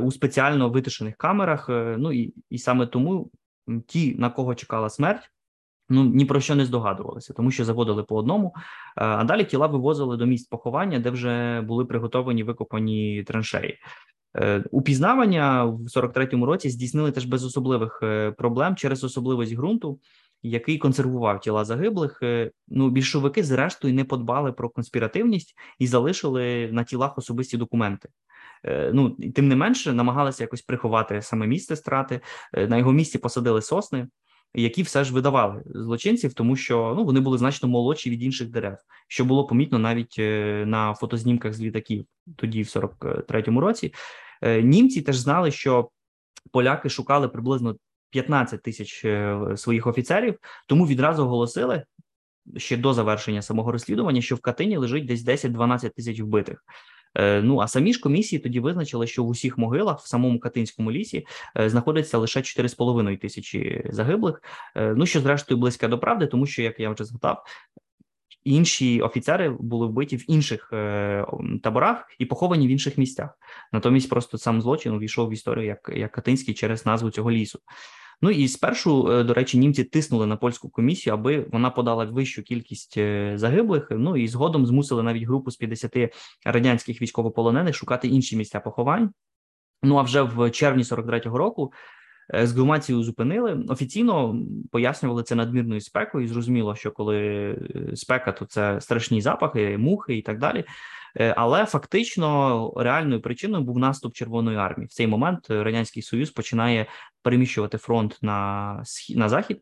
у 0.01 0.12
спеціально 0.12 0.70
витишених 0.70 1.15
камерах. 1.15 1.70
Ну 1.98 2.12
і, 2.12 2.34
і 2.50 2.58
саме 2.58 2.88
тому 2.88 3.32
ті, 3.88 4.15
на 4.15 4.29
кого 4.29 4.55
чекала 4.55 4.89
смерть. 4.89 5.29
Ну 5.89 6.03
ні 6.03 6.25
про 6.25 6.39
що 6.39 6.55
не 6.55 6.65
здогадувалися, 6.65 7.34
тому 7.34 7.51
що 7.51 7.65
заводили 7.65 8.03
по 8.03 8.15
одному, 8.15 8.53
а 8.96 9.24
далі 9.24 9.43
тіла 9.46 9.67
вивозили 9.67 10.17
до 10.17 10.25
місць 10.25 10.48
поховання, 10.48 11.00
де 11.00 11.10
вже 11.10 11.62
були 11.62 11.86
приготовані 11.86 12.43
викопані 12.43 13.24
траншеї. 13.24 13.79
Упізнавання 14.72 15.66
в 15.66 15.82
43-му 15.82 16.46
році 16.46 16.70
здійснили 16.70 17.12
теж 17.12 17.25
без 17.25 17.46
особливих 17.46 18.04
проблем 18.38 18.75
через 18.75 19.04
особливість 19.04 19.56
ґрунту, 19.56 20.00
який 20.44 20.78
консервував 20.78 21.40
тіла 21.40 21.66
загиблих. 21.66 22.20
Ну, 22.68 22.90
більшовики, 22.90 23.44
зрештою, 23.44 23.94
не 23.94 24.04
подбали 24.04 24.52
про 24.52 24.70
конспіративність 24.70 25.56
і 25.80 25.88
залишили 25.88 26.70
на 26.72 26.84
тілах 26.84 27.18
особисті 27.18 27.58
документи. 27.58 28.10
Ну 28.94 29.10
тим 29.10 29.48
не 29.48 29.56
менше 29.56 29.94
намагалися 29.94 30.44
якось 30.44 30.62
приховати 30.62 31.22
саме 31.22 31.48
місце 31.48 31.75
страти. 31.75 32.22
На 32.54 32.78
його 32.78 32.92
місці 32.92 33.18
посадили 33.18 33.62
сосни 33.62 34.08
які 34.54 34.84
все 34.84 35.04
ж 35.04 35.13
видавали 35.13 35.63
злочинців, 35.66 36.34
тому 36.34 36.56
що 36.56 36.94
ну 36.98 37.06
вони 37.06 37.20
були 37.20 37.38
значно 37.38 37.70
молодші 37.70 38.10
від 38.10 38.24
інших 38.24 38.50
дерев, 38.50 38.78
що 39.08 39.25
було 39.25 39.48
помітно 39.48 39.80
навіть 39.80 40.16
е, 40.20 40.63
на 40.68 40.94
фотознімках 40.94 41.54
з 41.54 41.62
літаків 41.62 42.06
тоді, 42.36 42.63
в 42.63 42.66
43-му 42.66 43.62
році. 43.62 43.94
Е, 44.44 44.62
німці 44.62 45.02
теж 45.02 45.16
знали, 45.16 45.52
що 45.52 45.90
поляки 46.52 46.90
шукали 46.90 47.28
приблизно 47.28 47.76
15 48.10 48.62
тисяч 48.62 49.06
е, 49.06 49.40
своїх 49.56 49.88
офіцерів, 49.88 50.38
тому 50.68 50.88
відразу 50.88 51.24
оголосили. 51.24 51.84
Ще 52.58 52.78
до 52.78 52.94
завершення 52.94 53.42
самого 53.42 53.72
розслідування, 53.72 54.22
що 54.22 54.36
в 54.36 54.40
Катині 54.40 54.78
лежить 54.78 55.06
десь 55.06 55.26
10-12 55.26 55.90
тисяч 55.90 56.20
вбитих. 56.20 56.66
Е, 57.16 57.42
ну 57.42 57.60
а 57.60 57.68
самі 57.68 57.94
ж 57.94 58.00
комісії 58.00 58.40
тоді 58.40 58.60
визначили, 58.60 59.08
що 59.08 59.24
в 59.24 59.28
усіх 59.28 59.58
могилах 59.58 60.00
в 60.00 60.08
самому 60.08 60.40
Катинському 60.40 60.92
лісі 60.92 61.26
знаходиться 61.56 62.18
лише 62.18 62.40
4,5 62.40 63.18
тисячі 63.18 63.84
загиблих. 63.90 64.42
Ну 64.76 65.06
що 65.06 65.20
зрештою 65.20 65.60
близьке 65.60 65.88
до 65.88 66.00
правди, 66.00 66.28
тому 66.28 66.46
що 66.46 66.62
як 66.62 66.80
я 66.80 66.90
вже 66.90 67.04
згадав. 67.06 67.44
Інші 68.44 69.02
офіцери 69.02 69.50
були 69.60 69.88
вбиті 69.88 70.18
в 70.18 70.32
інших 70.32 70.70
е, 70.74 71.26
таборах 71.64 72.06
і 72.20 72.26
поховані 72.26 72.68
в 72.68 72.70
інших 72.70 72.98
місцях. 72.98 73.30
Натомість, 73.72 74.10
просто 74.10 74.38
сам 74.38 74.62
злочин 74.62 74.94
увійшов 74.94 75.30
в 75.30 75.34
історію 75.34 75.66
як 75.66 75.92
як 75.96 76.12
Катинський 76.12 76.54
через 76.54 76.86
назву 76.86 77.10
цього 77.10 77.32
лісу. 77.32 77.60
Ну 78.22 78.30
і 78.30 78.48
спершу, 78.48 79.12
е, 79.12 79.24
до 79.24 79.34
речі, 79.34 79.58
німці 79.58 79.84
тиснули 79.84 80.26
на 80.26 80.38
польську 80.38 80.70
комісію, 80.70 81.14
аби 81.14 81.46
вона 81.52 81.70
подала 81.70 82.06
вищу 82.06 82.44
кількість 82.44 82.98
е, 82.98 83.34
загиблих. 83.36 83.88
Ну 83.92 84.18
і 84.18 84.28
згодом 84.28 84.66
змусили 84.66 85.04
навіть 85.04 85.24
групу 85.24 85.52
з 85.52 85.56
50 85.56 86.14
радянських 86.46 87.02
військовополонених 87.02 87.76
шукати 87.76 88.08
інші 88.08 88.38
місця 88.38 88.60
поховань. 88.60 89.12
Ну 89.84 89.98
а 89.98 90.02
вже 90.02 90.22
в 90.22 90.52
червні 90.52 90.84
43-го 90.84 91.38
року. 91.38 91.74
Е, 92.34 92.48
зупинили 93.03 93.65
офіційно 93.70 94.39
пояснювали 94.72 95.24
це 95.24 95.36
надмірною 95.36 95.82
спекою. 95.82 96.25
І 96.25 96.27
Зрозуміло, 96.27 96.75
що 96.75 96.92
коли 96.92 97.58
спека, 97.96 98.32
то 98.32 98.46
це 98.46 98.82
страшні 98.82 99.22
запахи, 99.22 99.77
мухи 99.77 100.18
і 100.18 100.22
так 100.22 100.39
далі. 100.39 100.63
Але 101.36 101.65
фактично 101.65 102.74
реальною 102.75 103.22
причиною 103.22 103.63
був 103.63 103.80
наступ 103.80 104.13
Червоної 104.13 104.58
армії. 104.58 104.88
В 104.88 104.94
цей 104.94 105.08
момент 105.08 105.50
радянський 105.50 106.03
союз 106.03 106.32
починає 106.32 106.86
переміщувати 107.24 107.77
фронт 107.77 108.18
на 108.22 108.82
схід 108.84 109.18
на 109.18 109.30
захід. 109.30 109.62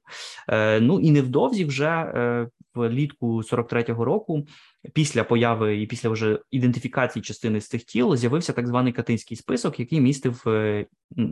Е, 0.50 0.80
ну 0.80 1.00
і 1.00 1.12
невдовзі 1.12 1.65
вже 1.65 1.89
е, 1.89 2.48
влітку 2.75 3.41
43-го 3.41 4.06
року, 4.06 4.46
після 4.94 5.24
появи 5.24 5.82
і 5.82 5.88
після 5.88 6.10
вже 6.10 6.39
ідентифікації 6.51 7.24
частини 7.24 7.62
з 7.62 7.68
цих 7.68 7.84
тіл, 7.84 8.15
з'явився 8.15 8.53
так 8.53 8.68
званий 8.68 8.94
Катинський 8.94 9.38
список, 9.38 9.80
який 9.80 10.01
містив 10.01 10.44
е, 10.48 10.86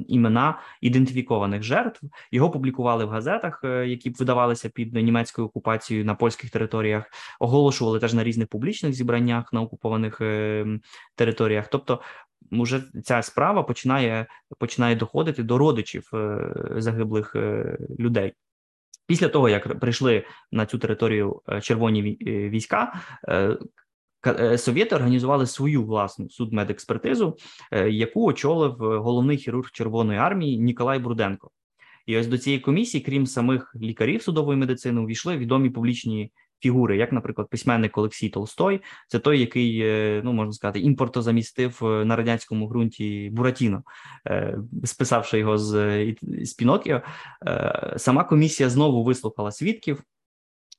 імена 0.07 0.59
ідентифікованих 0.81 1.63
жертв. 1.63 2.01
Його 2.31 2.49
публікували 2.49 3.05
в 3.05 3.09
газетах, 3.09 3.61
які 3.63 4.09
видавалися 4.09 4.69
під 4.69 4.93
німецькою 4.93 5.47
окупацією 5.47 6.05
на 6.05 6.15
польських 6.15 6.49
територіях, 6.49 7.05
оголошували 7.39 7.99
теж 7.99 8.13
на 8.13 8.23
різних 8.23 8.47
публічних 8.47 8.93
зібраннях 8.93 9.53
на 9.53 9.61
окупованих 9.61 10.21
територіях. 11.15 11.67
Тобто 11.71 12.01
вже 12.51 12.83
ця 13.03 13.21
справа 13.21 13.63
починає 13.63 14.27
починає 14.57 14.95
доходити 14.95 15.43
до 15.43 15.57
родичів 15.57 16.09
е, 16.13 16.53
загиблих 16.77 17.35
е, 17.35 17.77
людей. 17.99 18.33
Після 19.07 19.27
того, 19.27 19.49
як 19.49 19.79
прийшли 19.79 20.23
на 20.51 20.65
цю 20.65 20.77
територію 20.79 21.41
е, 21.49 21.61
червоні 21.61 22.03
війська, 22.25 22.93
совєти 24.57 24.95
організували 24.95 25.45
свою 25.45 25.83
власну 25.83 26.29
судмедекспертизу, 26.29 27.37
яку 27.89 28.25
очолив 28.25 28.75
головний 28.79 29.37
хірург 29.37 29.71
Червоної 29.71 30.19
армії 30.19 30.59
Ніколай 30.59 30.99
Бруденко. 30.99 31.51
І 32.05 32.17
ось 32.17 32.27
до 32.27 32.37
цієї 32.37 32.59
комісії, 32.59 33.03
крім 33.03 33.27
самих 33.27 33.75
лікарів 33.75 34.21
судової 34.21 34.59
медицини, 34.59 35.01
увійшли 35.01 35.37
відомі 35.37 35.69
публічні 35.69 36.31
фігури, 36.59 36.97
як, 36.97 37.11
наприклад, 37.11 37.49
письменник 37.49 37.97
Олексій 37.97 38.29
Толстой, 38.29 38.81
це 39.07 39.19
той, 39.19 39.39
який 39.39 39.81
е, 39.81 40.21
ну 40.23 40.33
можна 40.33 40.53
сказати, 40.53 40.79
імпортозамістив 40.79 41.79
е, 41.83 42.05
на 42.05 42.15
радянському 42.15 42.67
ґрунті 42.67 43.29
Буратіно, 43.33 43.83
е, 44.27 44.57
списавши 44.83 45.39
його 45.39 45.57
з, 45.57 46.15
з 46.21 46.53
Пінокіо. 46.53 47.01
Сама 47.97 48.23
комісія 48.23 48.69
знову 48.69 49.03
вислухала 49.03 49.51
свідків. 49.51 50.03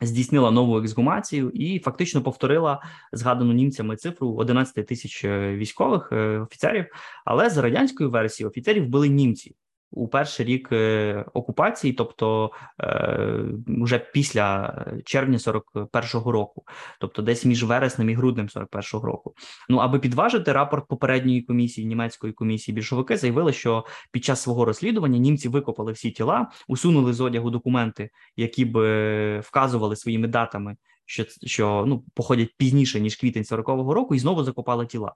Здійснила 0.03 0.51
нову 0.51 0.79
ексгумацію 0.79 1.51
і 1.51 1.79
фактично 1.79 2.23
повторила 2.23 2.83
згадану 3.13 3.53
німцями 3.53 3.97
цифру 3.97 4.35
11 4.35 4.87
тисяч 4.87 5.25
військових 5.25 6.13
офіцерів. 6.43 6.87
Але 7.25 7.51
за 7.51 7.63
радянською 7.63 8.11
версією 8.11 8.51
офіцерів 8.51 8.87
були 8.87 9.09
німці, 9.09 9.55
у 9.91 10.09
перший 10.09 10.47
рік 10.47 10.69
е, 10.73 11.25
окупації, 11.35 11.93
тобто 11.93 12.51
е, 12.81 13.45
вже 13.67 13.99
після 13.99 14.75
червня 15.05 15.39
41-го 15.39 16.33
року, 16.33 16.65
тобто 17.01 17.23
десь 17.23 17.45
між 17.45 17.65
вереснем 17.65 18.11
і 18.11 18.15
груднем 18.15 18.47
41-го 18.47 19.07
року. 19.07 19.35
Ну 19.69 19.79
аби 19.79 19.99
підважити 19.99 20.53
рапорт 20.53 20.89
попередньої 20.89 21.43
комісії 21.43 21.87
німецької 21.87 22.33
комісії, 22.33 22.75
більшовики 22.75 23.17
заявили, 23.17 23.53
що 23.53 23.85
під 24.13 24.25
час 24.25 24.43
свого 24.43 24.65
розслідування 24.65 25.19
німці 25.19 25.49
викопали 25.49 25.93
всі 25.93 26.11
тіла, 26.11 26.51
усунули 26.69 27.13
з 27.13 27.21
одягу 27.21 27.51
документи, 27.51 28.11
які 28.37 28.65
б 28.65 28.77
е, 28.77 29.41
вказували 29.45 29.97
своїми 29.97 30.29
датами, 30.29 30.77
що 31.07 31.25
що 31.45 31.85
ну 31.87 32.05
походять 32.15 32.55
пізніше 32.57 33.01
ніж 33.01 33.17
квітень 33.17 33.43
40-го 33.43 33.95
року, 33.95 34.15
і 34.15 34.19
знову 34.19 34.45
закопали 34.45 34.87
тіла. 34.87 35.13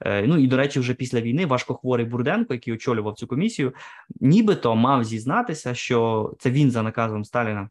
Е, 0.00 0.26
ну 0.26 0.38
і 0.38 0.46
до 0.46 0.56
речі, 0.56 0.80
вже 0.80 0.94
після 0.94 1.20
війни 1.20 1.46
важкохворий 1.46 2.06
Бурденко, 2.06 2.54
який 2.54 2.74
очолював 2.74 3.14
цю 3.14 3.26
комісію, 3.26 3.74
нібито 4.20 4.76
мав 4.76 5.04
зізнатися, 5.04 5.74
що 5.74 6.32
це 6.38 6.50
він 6.50 6.70
за 6.70 6.82
наказом 6.82 7.24
Сталіна. 7.24 7.68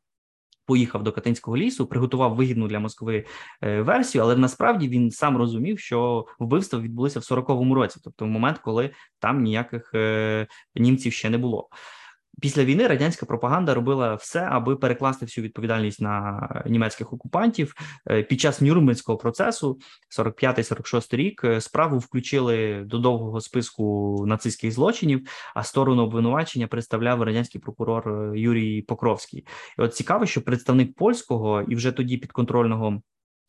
Поїхав 0.65 1.03
до 1.03 1.11
Катинського 1.11 1.57
лісу, 1.57 1.87
приготував 1.87 2.35
вигідну 2.35 2.67
для 2.67 2.79
Москви 2.79 3.25
е, 3.63 3.81
версію, 3.81 4.23
але 4.23 4.35
насправді 4.35 4.89
він 4.89 5.11
сам 5.11 5.37
розумів, 5.37 5.79
що 5.79 6.25
вбивства 6.39 6.79
відбулися 6.79 7.19
в 7.19 7.23
40-му 7.23 7.75
році, 7.75 7.99
тобто 8.03 8.25
в 8.25 8.27
момент, 8.27 8.57
коли 8.57 8.89
там 9.19 9.43
ніяких 9.43 9.91
е, 9.95 10.47
німців 10.75 11.13
ще 11.13 11.29
не 11.29 11.37
було. 11.37 11.69
Після 12.41 12.63
війни 12.63 12.88
радянська 12.88 13.25
пропаганда 13.25 13.73
робила 13.73 14.15
все, 14.15 14.47
аби 14.52 14.75
перекласти 14.75 15.25
всю 15.25 15.45
відповідальність 15.45 16.02
на 16.02 16.63
німецьких 16.65 17.13
окупантів. 17.13 17.73
Е, 18.10 18.23
під 18.23 18.41
час 18.41 18.62
Нюрнберзького 18.62 19.17
процесу, 19.17 19.80
45-46 20.10 21.15
рік, 21.15 21.41
е, 21.43 21.62
справу 21.62 21.97
включили 21.97 22.84
до 22.86 22.97
довгого 22.97 23.41
списку 23.41 24.15
нацистських 24.28 24.71
злочинів. 24.71 25.28
А 25.56 25.63
сторону 25.63 26.04
обвинувачення 26.04 26.67
представляв 26.67 27.23
радянський 27.23 27.62
прокурор 27.62 28.10
е, 28.10 28.39
Юрій 28.39 28.82
Покровський. 28.82 29.45
І 29.80 29.82
От 29.82 29.95
цікаво, 29.95 30.25
що 30.25 30.41
представник 30.41 30.95
польського 30.95 31.62
і 31.62 31.75
вже 31.75 31.91
тоді 31.91 32.17
підконтрольного 32.17 33.02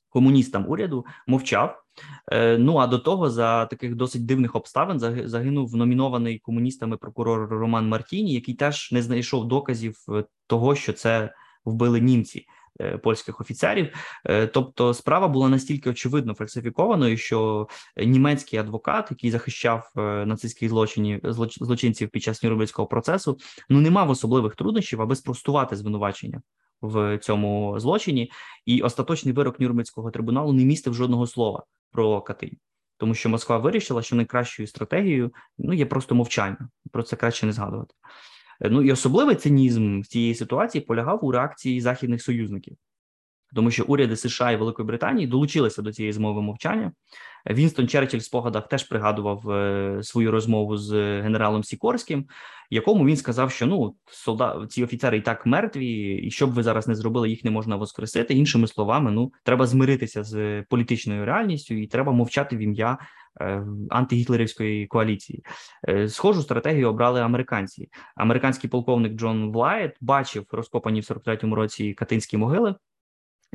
комуністам 0.09 0.65
уряду 0.69 1.07
мовчав. 1.27 1.83
Е, 2.33 2.59
ну 2.59 2.79
а 2.79 2.87
до 2.87 2.99
того 2.99 3.31
за 3.31 3.67
таких 3.67 3.95
досить 3.95 4.27
дивних 4.27 4.57
обставин 4.57 4.99
загинув 5.29 5.77
номінований 5.77 6.39
комуністами 6.39 6.97
прокурор 6.97 7.49
Роман 7.49 7.89
Мартіні, 7.89 8.35
який 8.35 8.55
теж 8.55 8.93
не 8.93 9.03
знайшов 9.03 9.49
доказів 9.49 9.97
е, 10.09 10.25
того, 10.47 10.75
що 10.75 10.93
це 10.93 11.35
вбили 11.65 12.01
німці. 12.01 12.47
Е, 12.81 12.99
польських 12.99 13.41
офіцерів, 13.41 13.95
тобто 14.53 14.95
справа 14.95 15.29
була 15.29 15.49
настільки 15.49 15.91
очевидно 15.91 16.35
фальсифікованою, 16.35 17.17
що 17.17 17.69
німецький 17.97 18.59
адвокат, 18.59 19.11
який 19.11 19.31
захищав 19.31 19.93
нацистських 20.27 20.69
злочинів 20.69 21.21
злочинців 21.61 22.09
під 22.09 22.23
час 22.23 22.43
Нюрнберзького 22.43 22.89
процесу, 22.89 23.39
ну 23.69 23.81
не 23.81 23.91
мав 23.91 24.11
особливих 24.11 24.55
труднощів, 24.55 25.03
аби 25.03 25.17
спростувати 25.17 25.77
звинувачення 25.77 26.43
в 26.81 27.19
цьому 27.19 27.81
злочині, 27.81 28.33
і 28.67 28.81
остаточний 28.81 29.35
вирок 29.35 29.61
Нюрнберзького 29.61 30.11
трибуналу 30.11 30.53
не 30.53 30.65
містив 30.65 30.95
жодного 30.95 31.27
слова 31.27 31.65
про 31.93 32.23
Катинь. 32.23 32.57
Тому 32.97 33.15
що 33.15 33.29
Москва 33.29 33.59
вирішила, 33.59 34.03
що 34.03 34.17
найкращою 34.17 34.69
стратегією 34.69 35.33
ну 35.59 35.73
є 35.73 35.87
просто 35.87 36.15
мовчання, 36.15 36.69
про 36.93 37.03
це 37.03 37.17
краще 37.17 37.47
не 37.47 37.53
згадувати. 37.53 37.95
Ну 38.61 38.83
і 38.83 38.93
особливий 38.93 39.37
цинізм 39.37 40.03
цієї 40.03 40.35
ситуації 40.35 40.85
полягав 40.85 41.25
у 41.25 41.33
реакції 41.33 41.81
західних 41.81 42.23
союзників, 42.23 42.77
тому 43.55 43.71
що 43.71 43.85
уряди 43.85 44.17
США 44.17 44.51
і 44.51 44.57
Великої 44.57 44.87
Британії 44.87 45.27
долучилися 45.27 45.83
до 45.83 45.93
цієї 45.93 46.13
змови 46.13 46.43
мовчання. 46.43 46.93
Вінстон 47.51 47.89
Черчилль 47.89 48.19
в 48.19 48.25
спогадах 48.25 48.69
теж 48.69 48.85
пригадував 48.85 49.51
е, 49.51 49.99
свою 50.03 50.31
розмову 50.31 50.77
з 50.77 51.21
генералом 51.21 51.65
Сікорським, 51.65 52.27
якому 52.71 53.07
він 53.07 53.17
сказав, 53.17 53.51
що 53.51 53.67
ну 53.67 53.95
солдат, 54.07 54.73
ці 54.73 54.85
офіцери 54.85 55.19
і 55.19 55.21
так 55.21 55.47
мертві, 55.47 56.15
і 56.15 56.31
що 56.31 56.47
б 56.47 56.51
ви 56.51 56.63
зараз 56.63 56.89
не 56.89 56.95
зробили, 56.95 57.31
їх 57.31 57.45
не 57.45 57.51
можна 57.51 57.77
воскресити. 57.77 58.35
Іншими 58.35 58.67
словами, 58.67 59.11
ну 59.11 59.33
треба 59.45 59.67
змиритися 59.67 60.25
з 60.25 60.63
політичною 60.69 61.25
реальністю, 61.25 61.75
і 61.75 61.87
треба 61.87 62.13
мовчати 62.13 62.57
в 62.57 62.59
ім'я 62.59 62.99
е, 63.41 63.65
антигітлерівської 63.91 64.87
коаліції. 64.87 65.45
Е, 65.89 66.09
схожу 66.09 66.43
стратегію 66.43 66.89
обрали 66.89 67.21
американці. 67.21 67.89
Американський 68.17 68.71
полковник 68.71 69.13
Джон 69.13 69.53
Влайт 69.53 69.97
бачив 70.01 70.47
розкопані 70.53 71.01
в 71.01 71.05
43-му 71.05 71.55
році 71.55 71.95
катинські 71.95 72.37
могили. 72.37 72.75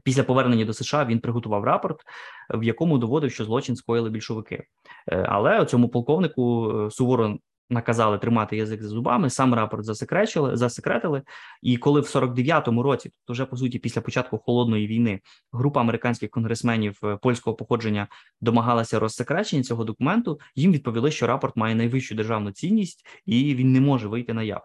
Після 0.03 0.23
повернення 0.23 0.65
до 0.65 0.73
США 0.73 1.05
він 1.05 1.19
приготував 1.19 1.63
рапорт, 1.63 2.01
в 2.49 2.63
якому 2.63 2.97
доводив, 2.97 3.31
що 3.31 3.45
злочин 3.45 3.75
скоїли 3.75 4.09
більшовики. 4.09 4.63
Е, 5.11 5.25
але 5.29 5.65
цьому 5.65 5.89
полковнику 5.89 6.71
е, 6.71 6.91
суворо 6.91 7.37
наказали 7.69 8.17
тримати 8.17 8.57
язик 8.57 8.83
за 8.83 8.89
зубами. 8.89 9.29
Сам 9.29 9.53
рапорт 9.53 9.85
засекречили, 9.85 10.57
засекретили. 10.57 11.21
І 11.61 11.77
коли 11.77 12.01
в 12.01 12.03
49-му 12.03 12.83
році, 12.83 13.11
то 13.25 13.33
вже 13.33 13.45
по 13.45 13.57
суті, 13.57 13.79
після 13.79 14.01
початку 14.01 14.37
холодної 14.37 14.87
війни, 14.87 15.19
група 15.51 15.79
американських 15.79 16.29
конгресменів 16.29 16.99
е, 17.03 17.17
польського 17.21 17.55
походження 17.55 18.07
домагалася 18.41 18.99
розсекречення 18.99 19.63
цього 19.63 19.83
документу. 19.83 20.39
Їм 20.55 20.71
відповіли, 20.71 21.11
що 21.11 21.27
рапорт 21.27 21.55
має 21.55 21.75
найвищу 21.75 22.15
державну 22.15 22.51
цінність 22.51 23.05
і 23.25 23.55
він 23.55 23.73
не 23.73 23.81
може 23.81 24.07
вийти 24.07 24.33
на 24.33 24.43
яв. 24.43 24.61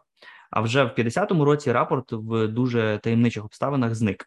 А 0.51 0.61
вже 0.61 0.85
в 0.85 0.89
50-му 0.89 1.45
році 1.45 1.73
рапорт 1.73 2.13
в 2.13 2.49
дуже 2.49 3.01
таємничих 3.03 3.45
обставинах 3.45 3.95
зник. 3.95 4.27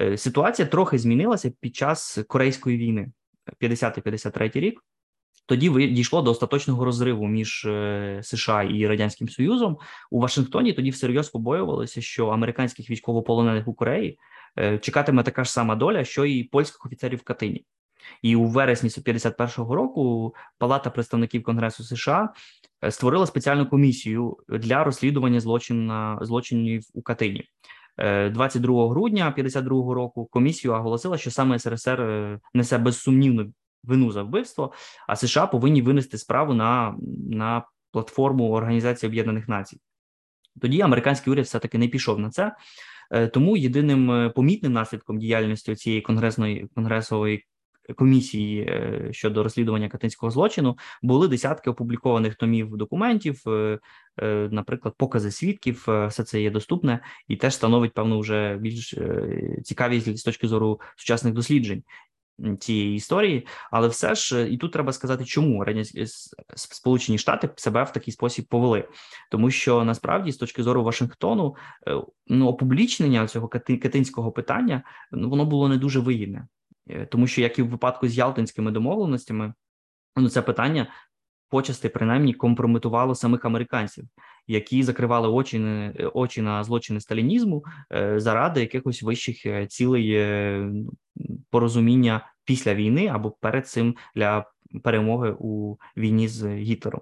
Е, 0.00 0.16
ситуація 0.16 0.68
трохи 0.68 0.98
змінилася 0.98 1.52
під 1.60 1.76
час 1.76 2.18
Корейської 2.28 2.76
війни, 2.76 3.08
50-53 3.60 4.60
рік. 4.60 4.84
Тоді 5.46 5.86
дійшло 5.86 6.22
до 6.22 6.30
остаточного 6.30 6.84
розриву 6.84 7.26
між 7.26 7.64
е, 7.64 8.20
США 8.22 8.62
і 8.62 8.86
Радянським 8.86 9.28
Союзом 9.28 9.78
у 10.10 10.20
Вашингтоні. 10.20 10.72
Тоді 10.72 10.90
всерйоз 10.90 11.28
побоювалося, 11.28 12.00
що 12.00 12.26
американських 12.26 12.90
військовополонених 12.90 13.68
у 13.68 13.74
Кореї 13.74 14.18
е, 14.58 14.78
чекатиме 14.78 15.22
така 15.22 15.44
ж 15.44 15.52
сама 15.52 15.76
доля, 15.76 16.04
що 16.04 16.24
і 16.24 16.44
польських 16.44 16.86
офіцерів 16.86 17.18
в 17.18 17.22
Катині. 17.22 17.64
І 18.22 18.36
у 18.36 18.44
вересні 18.44 18.88
51-го 18.88 19.74
року 19.74 20.34
Палата 20.58 20.90
представників 20.90 21.42
Конгресу 21.42 21.84
США 21.84 22.28
створила 22.90 23.26
спеціальну 23.26 23.66
комісію 23.66 24.36
для 24.48 24.84
розслідування 24.84 25.40
злочин 25.40 25.92
злочинів 26.20 26.82
у 26.94 27.02
Катині. 27.02 27.44
22 27.98 28.84
е, 28.84 28.88
грудня 28.88 29.30
52 29.30 29.94
року 29.94 30.26
комісію 30.26 30.74
оголосила, 30.74 31.18
що 31.18 31.30
саме 31.30 31.58
СРСР 31.58 32.00
е, 32.00 32.40
несе 32.54 32.78
безсумнівну 32.78 33.52
вину 33.84 34.12
за 34.12 34.22
вбивство, 34.22 34.72
а 35.08 35.16
США 35.16 35.46
повинні 35.46 35.82
винести 35.82 36.18
справу 36.18 36.54
на, 36.54 36.96
на 37.30 37.62
платформу 37.92 38.50
Організації 38.50 39.08
Об'єднаних 39.10 39.48
Націй. 39.48 39.80
Тоді 40.60 40.80
американський 40.80 41.32
уряд 41.32 41.44
все 41.44 41.58
таки 41.58 41.78
не 41.78 41.88
пішов 41.88 42.18
на 42.18 42.30
це. 42.30 42.56
Е, 43.10 43.28
тому 43.28 43.56
єдиним 43.56 44.32
помітним 44.34 44.72
наслідком 44.72 45.18
діяльності 45.18 45.74
цієї 45.74 46.02
конгресної 46.02 46.68
конгресової 46.74 47.44
комісії 47.96 48.72
щодо 49.10 49.42
розслідування 49.42 49.88
катинського 49.88 50.30
злочину 50.30 50.78
були 51.02 51.28
десятки 51.28 51.70
опублікованих 51.70 52.34
томів 52.34 52.76
документів, 52.76 53.42
наприклад, 54.50 54.94
покази 54.98 55.30
свідків, 55.30 55.84
все 56.08 56.24
це 56.24 56.42
є 56.42 56.50
доступне 56.50 57.00
і 57.28 57.36
теж 57.36 57.54
становить 57.54 57.94
певну 57.94 58.20
вже 58.20 58.56
більш 58.56 58.94
цікавість 59.64 60.18
з 60.18 60.22
точки 60.22 60.48
зору 60.48 60.80
сучасних 60.96 61.34
досліджень. 61.34 61.82
Цієї 62.60 62.96
історії, 62.96 63.46
але 63.70 63.88
все 63.88 64.14
ж 64.14 64.48
і 64.48 64.56
тут 64.56 64.72
треба 64.72 64.92
сказати, 64.92 65.24
чому 65.24 65.64
радянські 65.64 66.06
Сполучені 66.56 67.18
Штати 67.18 67.50
себе 67.56 67.82
в 67.82 67.92
такий 67.92 68.12
спосіб 68.12 68.44
повели, 68.44 68.88
тому 69.30 69.50
що 69.50 69.84
насправді 69.84 70.32
з 70.32 70.36
точки 70.36 70.62
зору 70.62 70.84
Вашингтону 70.84 71.56
ну 72.26 72.48
опублічнення 72.48 73.26
цього 73.26 73.48
катинського 73.48 74.32
питання 74.32 74.82
ну 75.12 75.30
воно 75.30 75.44
було 75.44 75.68
не 75.68 75.76
дуже 75.76 76.00
вигідне. 76.00 76.46
Е, 76.90 77.06
тому 77.06 77.26
що, 77.26 77.40
як 77.40 77.58
і 77.58 77.62
в 77.62 77.68
випадку 77.68 78.08
з 78.08 78.18
Ялтинськими 78.18 78.70
домовленостями, 78.70 79.54
ну 80.16 80.28
це 80.28 80.42
питання 80.42 80.86
почасти 81.50 81.88
принаймні 81.88 82.34
компрометувало 82.34 83.14
самих 83.14 83.44
американців, 83.44 84.04
які 84.46 84.82
закривали 84.82 85.28
очі 85.28 85.60
очі 86.14 86.42
на 86.42 86.64
злочини 86.64 87.00
сталінізму 87.00 87.64
е, 87.92 88.20
заради 88.20 88.60
якихось 88.60 89.02
вищих 89.02 89.46
е, 89.46 89.66
цілей 89.66 90.26
порозуміння 91.50 92.26
після 92.44 92.74
війни 92.74 93.06
або 93.06 93.30
перед 93.30 93.68
цим 93.68 93.96
для 94.14 94.44
перемоги 94.82 95.36
у 95.38 95.76
війні 95.96 96.28
з 96.28 96.48
Гітлером. 96.56 97.00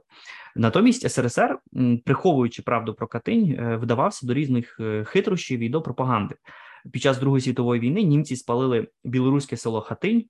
Натомість 0.57 1.11
СРСР, 1.11 1.59
приховуючи 2.05 2.63
правду 2.63 2.95
про 2.95 3.07
Катинь, 3.07 3.77
вдавався 3.83 4.27
до 4.27 4.35
різних 4.35 4.81
хитрощів 5.05 5.61
і 5.61 5.69
до 5.69 5.83
пропаганди 5.83 6.35
під 6.93 7.03
час 7.03 7.19
Другої 7.19 7.41
світової 7.41 7.81
війни 7.81 8.03
німці 8.03 8.37
спалили 8.37 8.89
білоруське 9.05 9.57
село 9.57 9.81
Хатинь. 9.81 10.25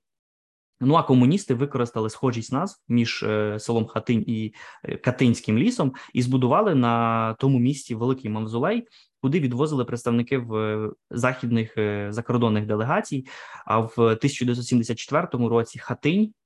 Ну 0.80 0.94
а 0.94 1.02
комуністи 1.02 1.54
використали 1.54 2.10
схожість 2.10 2.52
назв 2.52 2.82
між 2.88 3.22
е, 3.22 3.58
селом 3.60 3.86
Хатинь 3.86 4.24
і 4.26 4.54
е, 4.84 4.96
Катинським 4.96 5.58
лісом 5.58 5.94
і 6.14 6.22
збудували 6.22 6.74
на 6.74 7.34
тому 7.34 7.58
місці 7.58 7.94
великий 7.94 8.30
мавзолей, 8.30 8.86
куди 9.22 9.40
відвозили 9.40 9.84
представників 9.84 10.54
е, 10.54 10.90
західних 11.10 11.74
закордонних 12.08 12.66
делегацій. 12.66 13.26
А 13.66 13.78
в 13.78 13.92
1974 13.96 15.28
році 15.32 15.78
Хатинь 15.78 16.32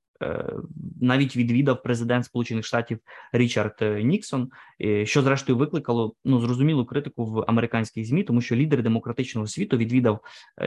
навіть 1.01 1.35
відвідав 1.35 1.83
президент 1.83 2.25
Сполучених 2.25 2.65
Штатів 2.65 2.99
Річард 3.31 3.75
е, 3.81 4.03
Ніксон, 4.03 4.49
е, 4.81 5.05
що 5.05 5.21
зрештою 5.21 5.57
викликало 5.57 6.15
ну 6.25 6.39
зрозумілу 6.39 6.85
критику 6.85 7.25
в 7.25 7.45
американських 7.47 8.05
змі, 8.05 8.23
тому 8.23 8.41
що 8.41 8.55
лідер 8.55 8.83
демократичного 8.83 9.47
світу 9.47 9.77
відвідав 9.77 10.19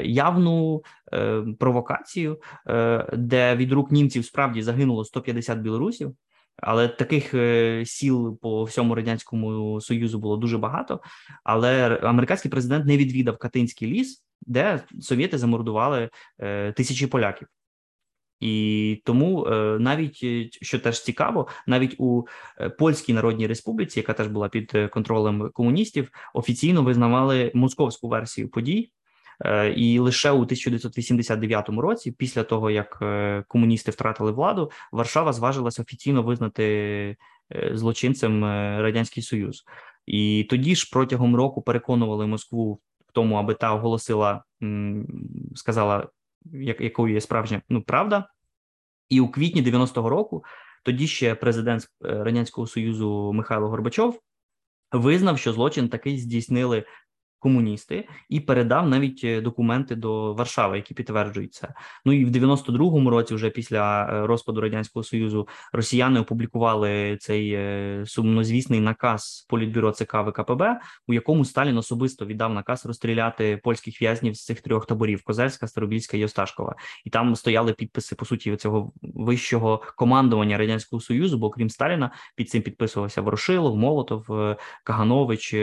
явну 0.05 0.83
провокацію, 1.59 2.41
де 3.13 3.57
від 3.57 3.73
рук 3.73 3.93
німців 3.93 4.25
справді 4.25 4.63
загинуло 4.63 5.05
150 5.05 5.59
білорусів. 5.59 6.15
Але 6.57 6.89
таких 6.89 7.35
сіл 7.89 8.39
по 8.39 8.65
всьому 8.65 8.95
радянському 8.95 9.81
союзу 9.81 10.19
було 10.19 10.37
дуже 10.37 10.59
багато. 10.59 11.01
Але 11.45 11.97
американський 11.97 12.51
президент 12.51 12.87
не 12.87 12.97
відвідав 12.97 13.39
Катинський 13.39 13.89
ліс, 13.89 14.25
де 14.47 14.81
совєти 15.01 15.39
замордували 15.39 16.11
тисячі 16.77 17.07
поляків. 17.07 17.49
І 18.45 19.03
тому 19.05 19.47
е, 19.47 19.79
навіть 19.79 20.21
е, 20.23 20.49
що 20.63 20.79
теж 20.79 21.03
цікаво, 21.03 21.49
навіть 21.67 21.95
у 21.99 22.25
е, 22.61 22.71
польській 22.71 23.13
народній 23.13 23.47
республіці, 23.47 24.01
яка 24.01 24.13
теж 24.13 24.27
була 24.27 24.49
під 24.49 24.73
контролем 24.91 25.51
комуністів, 25.53 26.11
офіційно 26.35 26.83
визнавали 26.83 27.51
московську 27.55 28.09
версію 28.09 28.49
подій. 28.49 28.91
І 29.77 29.99
лише 29.99 30.31
у 30.31 30.41
1989 30.41 31.69
році, 31.69 32.13
після 32.13 32.43
того 32.43 32.71
як 32.71 33.03
комуністи 33.49 33.91
втратили 33.91 34.33
владу, 34.33 34.71
Варшава 34.93 35.33
зважилася 35.33 35.83
офіційно 35.83 36.23
визнати 36.23 37.17
злочинцем 37.73 38.45
радянський 38.81 39.23
союз, 39.23 39.65
і 40.07 40.47
тоді 40.51 40.77
ж 40.77 40.91
протягом 40.93 41.37
року 41.37 41.63
переконували 41.63 42.27
Москву 42.27 42.81
в 43.09 43.13
тому, 43.13 43.35
аби 43.35 43.55
та 43.55 43.75
оголосила, 43.75 44.45
сказала 45.55 46.09
як, 46.53 46.81
якою 46.81 47.15
є 47.15 47.21
справжня 47.21 47.63
ну 47.69 47.83
правда, 47.83 48.29
і 49.09 49.21
у 49.21 49.29
квітні 49.29 49.63
90-го 49.63 50.09
року 50.09 50.45
тоді 50.85 51.07
ще 51.07 51.35
президент 51.35 51.83
е, 51.83 52.25
радянського 52.25 52.67
союзу 52.67 53.33
Михайло 53.33 53.69
Горбачов 53.69 54.21
визнав, 54.93 55.39
що 55.39 55.53
злочин 55.53 55.89
такий 55.89 56.19
здійснили 56.19 56.85
комуністи 57.45 58.09
і 58.29 58.41
передав 58.41 58.89
навіть 58.89 59.21
е, 59.25 59.41
документи 59.41 59.97
до 59.97 60.35
Варшави, 60.35 60.77
які 60.77 60.95
підтверджують 60.95 61.55
це. 61.55 61.69
Ну 62.05 62.13
і 62.13 62.25
в 62.25 62.29
92-му 62.29 63.11
році, 63.11 63.35
вже 63.35 63.51
після 63.51 64.05
е, 64.05 64.27
розпаду 64.27 64.61
радянського 64.61 65.03
союзу, 65.03 65.49
росіяни 65.73 66.21
опублікували 66.21 67.17
цей 67.21 67.53
е, 67.53 68.05
сумнозвісний 68.07 68.81
наказ 68.81 69.47
політбюро 69.49 69.93
ЦК 69.93 70.15
ВКПБ, 70.15 70.81
у 71.09 71.15
якому 71.15 71.45
Сталін 71.45 71.79
особисто 71.79 72.27
віддав 72.27 72.53
наказ 72.53 72.87
розстріляти 72.87 73.61
польських 73.65 74.03
в'язнів 74.03 74.35
з 74.35 74.45
цих 74.45 74.61
трьох 74.61 74.87
таборів: 74.87 75.23
Козельська, 75.25 75.67
Старобільська 75.67 76.17
і 76.17 76.25
Осташкова. 76.25 76.75
І 77.05 77.11
там 77.11 77.37
стояли 77.37 77.73
підписи 77.73 78.15
по 78.15 78.25
суті 78.25 78.57
цього 78.57 78.93
вищого 79.03 79.83
командування 79.97 80.59
радянського 80.59 81.01
союзу. 81.01 81.39
Бо 81.39 81.51
крім 81.51 81.71
Сталіна, 81.71 82.11
під 82.37 82.51
цим 82.51 82.63
підписувався 82.63 83.21
Ворошилов, 83.21 83.77
Молотов, 83.77 84.57
Каганович, 84.85 85.55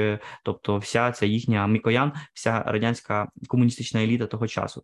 тобто 0.44 0.78
вся 0.78 1.12
ця 1.12 1.26
їхня. 1.26 1.70
Мікоян, 1.71 2.12
вся 2.34 2.63
радянська 2.63 3.29
комуністична 3.47 4.03
еліта 4.03 4.27
того 4.27 4.47
часу. 4.47 4.84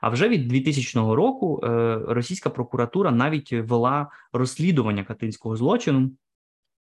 А 0.00 0.08
вже 0.08 0.28
від 0.28 0.48
2000 0.48 0.98
року 1.00 1.60
е, 1.64 1.98
російська 2.08 2.50
прокуратура 2.50 3.10
навіть 3.10 3.52
вела 3.52 4.10
розслідування 4.32 5.04
катинського 5.04 5.56
злочину. 5.56 6.10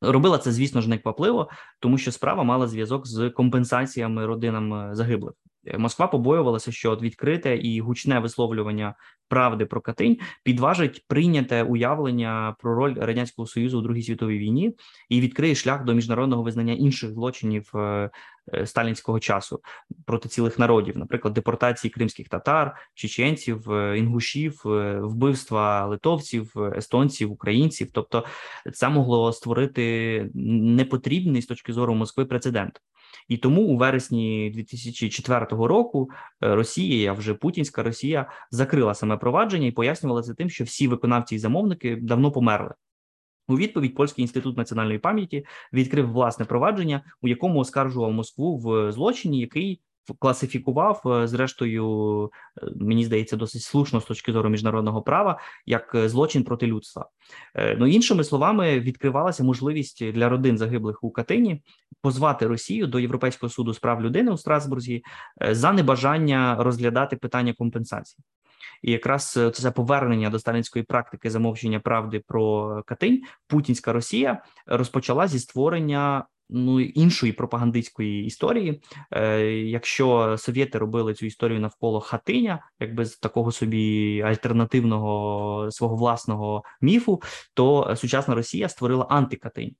Робила 0.02 0.38
це, 0.38 0.52
звісно 0.52 0.82
ж, 0.82 0.90
неквапливо, 0.90 1.50
тому 1.80 1.98
що 1.98 2.12
справа 2.12 2.44
мала 2.44 2.68
зв'язок 2.68 3.08
з 3.08 3.30
компенсаціями 3.30 4.26
родинам 4.26 4.74
е, 4.74 4.96
загиблих. 4.96 5.34
Москва 5.78 6.08
побоювалася, 6.08 6.72
що 6.72 6.96
відкрите 6.96 7.58
і 7.58 7.82
гучне 7.82 8.20
висловлювання 8.20 8.96
правди 9.28 9.66
про 9.66 9.82
Катинь 9.82 10.18
підважить 10.44 11.06
прийняте 11.08 11.64
уявлення 11.64 12.56
про 12.60 12.76
роль 12.76 12.96
радянського 12.98 13.48
союзу 13.48 13.80
у 13.80 13.82
другій 13.82 14.04
світовій 14.04 14.38
війні 14.38 14.76
і 15.10 15.22
відкриє 15.22 15.56
шлях 15.56 15.84
до 15.84 15.94
міжнародного 15.94 16.44
визнання 16.44 16.74
інших 16.74 17.12
злочинів 17.12 17.72
е, 17.76 18.10
е, 18.54 18.66
сталінського 18.66 19.20
часу 19.20 19.62
проти 20.06 20.30
цілих 20.30 20.60
народів, 20.60 20.98
наприклад, 20.98 21.34
депортації 21.34 21.92
кримських 21.92 22.30
татар, 22.30 22.76
чеченців, 22.94 23.72
е, 23.72 23.98
інгушів, 23.98 24.62
вбивства 25.02 25.86
литовців, 25.86 26.54
естонців, 26.76 27.32
українців. 27.32 27.90
Тобто, 27.94 28.26
це 28.74 28.90
могло 28.90 29.34
створити 29.34 30.30
непотрібний 30.34 31.42
з 31.42 31.46
точки 31.46 31.74
зору 31.74 31.96
Москви 31.96 32.26
прецедент. 32.26 32.82
І 33.28 33.38
тому 33.38 33.62
у 33.62 33.78
вересні 33.78 34.52
2004 34.56 35.46
року 35.50 36.10
Росія, 36.42 37.12
а 37.12 37.14
вже 37.14 37.34
Путінська 37.34 37.84
Росія, 37.84 38.30
закрила 38.52 38.94
саме 38.94 39.18
провадження 39.18 39.68
і 39.68 39.72
пояснювала 39.72 40.22
це 40.22 40.34
тим, 40.34 40.50
що 40.50 40.64
всі 40.64 40.88
виконавці 40.88 41.36
і 41.36 41.40
замовники 41.40 41.96
давно 41.96 42.32
померли. 42.32 42.74
У 43.48 43.58
відповідь 43.58 43.96
Польський 43.96 44.22
інститут 44.22 44.58
національної 44.58 45.00
пам'яті 45.00 45.46
відкрив 45.74 46.12
власне 46.12 46.46
провадження, 46.46 47.02
у 47.22 47.28
якому 47.28 47.60
оскаржував 47.60 48.12
Москву 48.12 48.58
в 48.58 48.92
злочині, 48.92 49.40
який 49.40 49.82
класифікував, 50.20 51.02
е, 51.06 51.28
зрештою, 51.28 52.32
е, 52.64 52.68
мені 52.76 53.06
здається, 53.06 53.36
досить 53.36 53.62
слушно 53.62 54.02
з 54.02 54.06
точки 54.06 54.32
зору 54.32 54.50
міжнародного 54.50 55.02
права 55.02 55.40
як 55.66 55.96
е, 55.96 56.10
злочин 56.10 56.44
проти 56.44 56.68
людства. 56.68 57.10
Ну 57.78 57.88
іншими 57.88 58.24
словами, 58.24 58.80
відкривалася 58.80 59.44
можливість 59.44 60.12
для 60.12 60.30
родин 60.30 60.58
загиблих 60.58 61.04
у 61.04 61.12
Катині 61.12 61.62
позвати 62.02 62.48
Росію 62.48 62.88
до 62.88 63.00
Європейського 63.00 63.50
суду 63.50 63.74
з 63.74 63.80
прав 63.80 64.02
людини 64.02 64.32
у 64.32 64.38
Страсбурзі 64.38 65.04
за 65.52 65.72
небажання 65.72 66.58
розглядати 66.60 67.16
питання 67.16 67.54
компенсації. 67.54 68.24
І 68.82 68.92
якраз 68.92 69.40
це 69.54 69.72
повернення 69.72 70.30
до 70.30 70.40
сталінської 70.40 70.84
практики 70.84 71.30
замовчення 71.30 71.80
правди 71.80 72.24
про 72.28 72.84
Катинь, 72.86 73.22
Путінська 73.48 73.94
Росія 73.94 74.42
розпочала 74.66 75.28
зі 75.28 75.40
створення 75.40 76.26
ну 76.50 76.80
іншої 76.80 77.34
пропагандистської 77.34 78.26
історії. 78.26 78.82
Е, 79.12 79.42
Якщо 79.52 80.36
совєти 80.38 80.78
робили 80.78 81.14
цю 81.14 81.26
історію 81.26 81.60
навколо 81.60 82.00
хатиня, 82.00 82.70
якби 82.80 83.06
з 83.06 83.18
такого 83.18 83.52
собі 83.52 84.22
альтернативного 84.22 85.72
свого 85.72 85.96
власного 85.96 86.64
міфу, 86.82 87.22
то 87.54 87.96
сучасна 87.96 88.36
Росія 88.36 88.70
створила 88.70 89.04
антикатинь. 89.10 89.76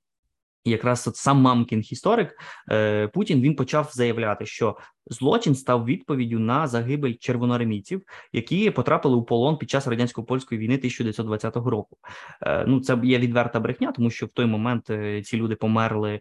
Якраз 0.70 1.08
от 1.08 1.16
сам 1.16 1.40
мамкін 1.40 1.84
історик 1.90 2.34
е, 2.70 3.08
Путін 3.08 3.40
він 3.40 3.56
почав 3.56 3.90
заявляти, 3.92 4.46
що 4.46 4.76
злочин 5.06 5.54
став 5.54 5.84
відповіддю 5.84 6.38
на 6.38 6.66
загибель 6.66 7.14
червоноармійців, 7.20 8.02
які 8.32 8.70
потрапили 8.70 9.16
у 9.16 9.22
полон 9.22 9.56
під 9.56 9.70
час 9.70 9.86
радянсько-польської 9.86 10.58
війни 10.58 10.74
1920 10.74 11.56
року. 11.56 11.96
Е, 12.42 12.64
ну 12.66 12.80
це 12.80 12.98
є 13.04 13.18
відверта 13.18 13.60
брехня, 13.60 13.92
тому 13.92 14.10
що 14.10 14.26
в 14.26 14.28
той 14.28 14.46
момент 14.46 14.90
е, 14.90 15.22
ці 15.22 15.36
люди 15.36 15.54
померли 15.54 16.20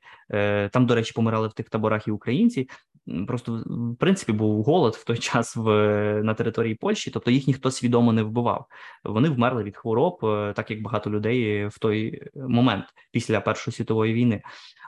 там. 0.71 0.85
До 0.85 0.95
речі, 0.95 1.13
помирали 1.15 1.47
в 1.47 1.53
тих 1.53 1.69
таборах 1.69 2.07
і 2.07 2.11
українці. 2.11 2.67
Просто 3.27 3.63
в 3.67 3.95
принципі 3.97 4.31
був 4.31 4.63
голод 4.63 4.95
в 4.95 5.03
той 5.03 5.17
час 5.29 5.55
в 5.55 5.69
на 6.23 6.33
території 6.33 6.75
Польщі, 6.75 7.11
тобто 7.11 7.31
їх 7.31 7.47
ніхто 7.47 7.71
свідомо 7.71 8.13
не 8.13 8.23
вбивав. 8.23 8.65
Вони 9.03 9.29
вмерли 9.29 9.63
від 9.63 9.77
хвороб, 9.77 10.17
так 10.55 10.71
як 10.71 10.81
багато 10.81 11.09
людей 11.09 11.67
в 11.67 11.79
той 11.79 12.21
момент 12.35 12.85
після 13.11 13.41
Першої 13.41 13.75
світової 13.75 14.13
війни. 14.13 14.41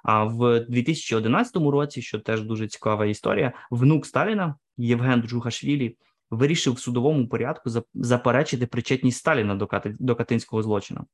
А 0.03 0.23
в 0.23 0.59
2011 0.59 1.55
році, 1.55 2.01
що 2.01 2.19
теж 2.19 2.41
дуже 2.41 2.67
цікава 2.67 3.05
історія, 3.05 3.53
внук 3.71 4.05
Сталіна 4.05 4.55
Євген 4.77 5.21
Джухашвілі 5.21 5.97
вирішив 6.29 6.73
в 6.73 6.79
судовому 6.79 7.27
порядку 7.27 7.69
заперечити 7.93 8.67
причетність 8.67 9.17
Сталіна 9.17 9.55
до 9.55 9.69
до 9.99 10.15
катинського 10.15 10.63
злочину. 10.63 11.05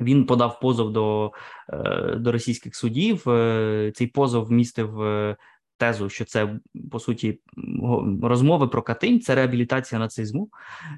Він 0.00 0.26
подав 0.26 0.60
позов 0.60 0.92
до 0.92 1.32
е, 1.72 2.14
до 2.16 2.32
російських 2.32 2.76
судів. 2.76 3.28
Е, 3.28 3.92
цей 3.94 4.06
позов 4.06 4.52
містив 4.52 5.02
е, 5.02 5.36
тезу, 5.78 6.08
що 6.08 6.24
це 6.24 6.58
по 6.90 7.00
суті 7.00 7.40
розмови 8.22 8.68
про 8.68 8.82
Катинь, 8.82 9.20
це 9.20 9.34
реабілітація 9.34 9.98
нацизму, 9.98 10.48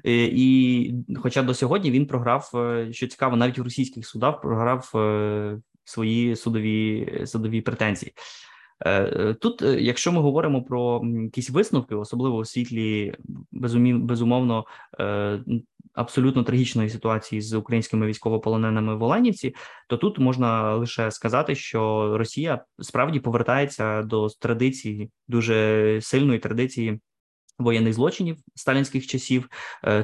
і, 0.05 0.93
хоча 1.15 1.43
до 1.43 1.53
сьогодні 1.53 1.91
він 1.91 2.05
програв, 2.05 2.51
що 2.91 3.07
цікаво, 3.07 3.35
навіть 3.35 3.59
в 3.59 3.63
російських 3.63 4.07
судах 4.07 4.41
програв 4.41 4.91
свої 5.83 6.35
судові 6.35 7.07
судові 7.25 7.61
претензії. 7.61 8.13
Е, 8.85 8.91
е, 8.91 9.33
тут, 9.33 9.61
е, 9.61 9.81
якщо 9.81 10.11
ми 10.11 10.21
говоримо 10.21 10.63
про 10.63 11.01
якісь 11.23 11.49
висновки, 11.49 11.95
особливо 11.95 12.37
у 12.37 12.45
світлі 12.45 13.13
безумовно 13.51 14.65
абсолютно 15.93 16.43
трагічної 16.43 16.89
ситуації 16.89 17.41
з 17.41 17.53
українськими 17.53 18.07
військовополоненими 18.07 18.95
в 18.95 19.03
Оленівці, 19.03 19.55
то 19.87 19.97
тут 19.97 20.19
можна 20.19 20.75
лише 20.75 21.11
сказати, 21.11 21.55
що 21.55 22.11
Росія 22.17 22.63
справді 22.79 23.19
повертається 23.19 24.01
до 24.01 24.27
традиції 24.29 25.09
дуже 25.27 25.99
сильної 26.01 26.39
традиції. 26.39 26.99
Воєнних 27.59 27.93
злочинів 27.93 28.37
сталінських 28.55 29.07
часів, 29.07 29.49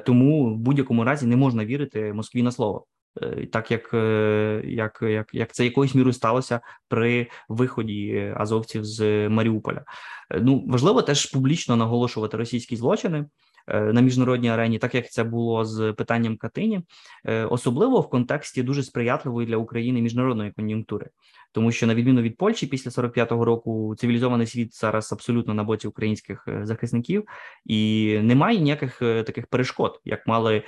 тому 0.05 0.53
в 0.53 0.57
будь-якому 0.57 1.03
разі 1.03 1.27
не 1.27 1.35
можна 1.35 1.65
вірити 1.65 2.13
Москві 2.13 2.43
на 2.43 2.51
слово. 2.51 2.85
Е, 3.21 3.47
так 3.51 3.71
як 3.71 3.93
е, 3.93 4.61
як, 4.65 4.99
як, 5.01 5.29
як 5.33 5.53
це 5.53 5.65
якоюсь 5.65 5.95
мірою 5.95 6.13
сталося 6.13 6.61
при 6.87 7.27
виході 7.49 8.33
азовців 8.37 8.85
з 8.85 9.29
Маріуполя. 9.29 9.85
Е, 10.31 10.39
ну 10.41 10.63
важливо 10.67 11.01
теж 11.01 11.25
публічно 11.25 11.75
наголошувати 11.75 12.37
російські 12.37 12.75
злочини. 12.75 13.25
На 13.67 14.01
міжнародній 14.01 14.49
арені, 14.49 14.79
так 14.79 14.95
як 14.95 15.11
це 15.11 15.23
було 15.23 15.65
з 15.65 15.93
питанням 15.93 16.37
Катині, 16.37 16.81
особливо 17.49 17.99
в 17.99 18.09
контексті 18.09 18.63
дуже 18.63 18.83
сприятливої 18.83 19.47
для 19.47 19.57
України 19.57 20.01
міжнародної 20.01 20.51
кон'юнктури, 20.51 21.09
тому 21.51 21.71
що 21.71 21.87
на 21.87 21.95
відміну 21.95 22.21
від 22.21 22.37
Польщі, 22.37 22.67
після 22.67 22.91
45-го 22.91 23.45
року 23.45 23.95
цивілізований 23.97 24.47
світ 24.47 24.75
зараз 24.75 25.13
абсолютно 25.13 25.53
на 25.53 25.63
боці 25.63 25.87
українських 25.87 26.47
захисників, 26.61 27.23
і 27.65 28.13
немає 28.21 28.59
ніяких 28.59 28.99
таких 28.99 29.47
перешкод, 29.47 30.01
як 30.05 30.27
мали 30.27 30.63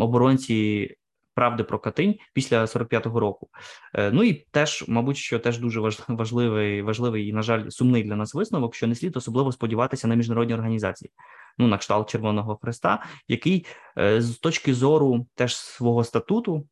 оборонці 0.00 0.90
правди 1.36 1.64
про 1.64 1.78
Катинь 1.78 2.14
після 2.32 2.64
45-го 2.64 3.20
року. 3.20 3.48
Е, 3.94 4.10
ну 4.10 4.22
і 4.22 4.32
теж, 4.50 4.84
мабуть, 4.88 5.16
що 5.16 5.38
теж 5.38 5.58
дуже 5.58 5.80
важливий, 6.08 6.82
важливий 6.82 7.28
і 7.28 7.32
на 7.32 7.42
жаль, 7.42 7.68
сумний 7.68 8.02
для 8.02 8.16
нас 8.16 8.34
висновок, 8.34 8.74
що 8.74 8.86
не 8.86 8.94
слід 8.94 9.16
особливо 9.16 9.52
сподіватися 9.52 10.08
на 10.08 10.14
міжнародні 10.14 10.54
організації. 10.54 11.10
Ну, 11.58 11.66
на 11.66 11.78
кшталт 11.78 12.10
Червоного 12.10 12.58
Хреста, 12.62 13.02
який 13.28 13.66
е, 13.98 14.22
з 14.22 14.38
точки 14.38 14.74
зору 14.74 15.26
теж 15.34 15.56
свого 15.56 16.04
статуту 16.04 16.66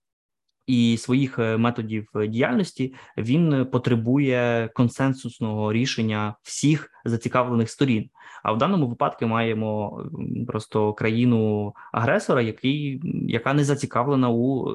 і 0.66 0.96
своїх 0.96 1.38
е, 1.38 1.56
методів 1.56 2.08
діяльності 2.28 2.94
він 3.16 3.66
потребує 3.72 4.70
консенсусного 4.74 5.72
рішення 5.72 6.34
всіх 6.42 6.90
зацікавлених 7.04 7.70
сторін. 7.70 8.10
А 8.42 8.52
в 8.52 8.58
даному 8.58 8.88
випадку 8.88 9.26
маємо 9.26 10.04
просто 10.46 10.92
країну 10.92 11.72
агресора, 11.92 12.42
який 12.42 13.00
яка 13.28 13.54
не 13.54 13.64
зацікавлена 13.64 14.30
у 14.30 14.74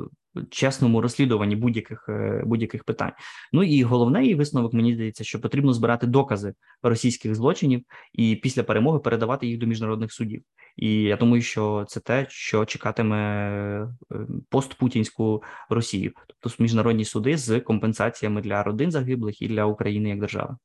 чесному 0.50 1.02
розслідуванні 1.02 1.56
будь-яких 1.56 2.06
е, 2.10 2.44
будь-яких 2.46 2.84
питань. 2.84 3.12
Ну 3.54 3.64
і 3.64 3.84
головний 3.84 4.36
висновок 4.36 4.74
мені 4.74 4.94
здається, 4.94 5.24
що 5.24 5.42
потрібно 5.42 5.74
збирати 5.74 6.08
докази 6.08 6.54
російських 6.84 7.36
злочинів 7.36 7.84
і 8.14 8.36
після 8.36 8.64
перемоги 8.64 9.00
передавати 9.00 9.48
їх 9.48 9.60
до 9.60 9.66
міжнародних 9.66 10.14
судів. 10.14 10.44
І 10.78 10.94
я 11.02 11.18
думаю, 11.18 11.42
що 11.42 11.86
це 11.88 12.00
те, 12.00 12.26
що 12.30 12.66
чекатиме 12.66 13.18
е, 13.18 14.18
постпутінську 14.50 15.44
Росію, 15.70 16.12
тобто 16.40 16.64
міжнародні 16.64 17.06
суди 17.06 17.38
з 17.38 17.60
компенсаціями 17.60 18.42
для 18.42 18.64
родин 18.64 18.92
загиблих 18.92 19.42
і 19.42 19.48
для 19.48 19.66
України 19.66 20.10
як 20.10 20.20
держави. 20.20 20.56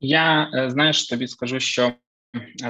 Я 0.00 0.50
е, 0.54 0.70
знаєш, 0.70 1.08
тобі 1.08 1.28
скажу, 1.28 1.60
що 1.60 1.92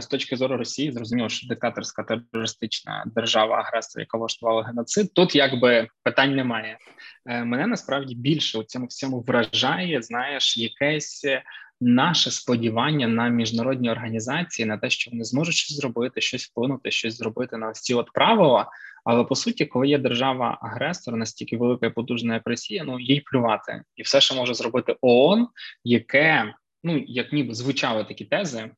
з 0.00 0.07
точки 0.07 0.37
зору 0.37 0.57
Росії 0.57 0.92
зрозуміло, 0.92 1.29
що 1.29 1.46
диктаторська 1.46 2.03
терористична 2.33 3.05
держава 3.14 3.57
агресор, 3.57 4.00
яка 4.00 4.18
влаштувала 4.18 4.62
геноцид, 4.62 5.14
тут 5.14 5.37
якби 5.37 5.88
питань 6.03 6.35
немає. 6.35 6.79
Е, 7.27 7.44
мене 7.44 7.66
насправді 7.66 8.14
більше 8.14 8.59
у 8.59 8.64
цьому 8.64 8.87
всьому 8.87 9.20
вражає, 9.20 10.03
знаєш, 10.03 10.57
якесь 10.57 11.24
наше 11.81 12.31
сподівання 12.31 13.09
на 13.09 13.29
міжнародні 13.29 13.90
організації, 13.90 14.66
на 14.66 14.79
те, 14.79 14.90
що 14.90 15.11
вони 15.11 15.24
зможуть 15.24 15.55
щось 15.55 15.77
зробити, 15.77 16.20
щось 16.20 16.44
вплинути, 16.44 16.90
щось 16.90 17.16
зробити 17.16 17.57
на 17.57 17.72
ці 17.72 17.94
от 17.94 18.12
правила. 18.12 18.66
Але 19.05 19.24
по 19.24 19.35
суті, 19.35 19.66
коли 19.66 19.88
є 19.88 19.98
держава-агресор 19.98 21.16
настільки 21.16 21.57
велика 21.57 21.87
і 21.87 21.90
потужна, 21.90 22.35
як 22.35 22.42
Росія, 22.46 22.85
ну 22.85 23.00
їй 23.00 23.20
плювати, 23.20 23.83
і 23.96 24.03
все, 24.03 24.20
що 24.20 24.35
може 24.35 24.55
зробити 24.55 24.96
ООН, 25.00 25.48
яке 25.85 26.55
ну 26.85 27.05
як 27.07 27.33
ніби 27.33 27.55
звучали 27.55 28.05
такі 28.05 28.24
тези 28.24 28.70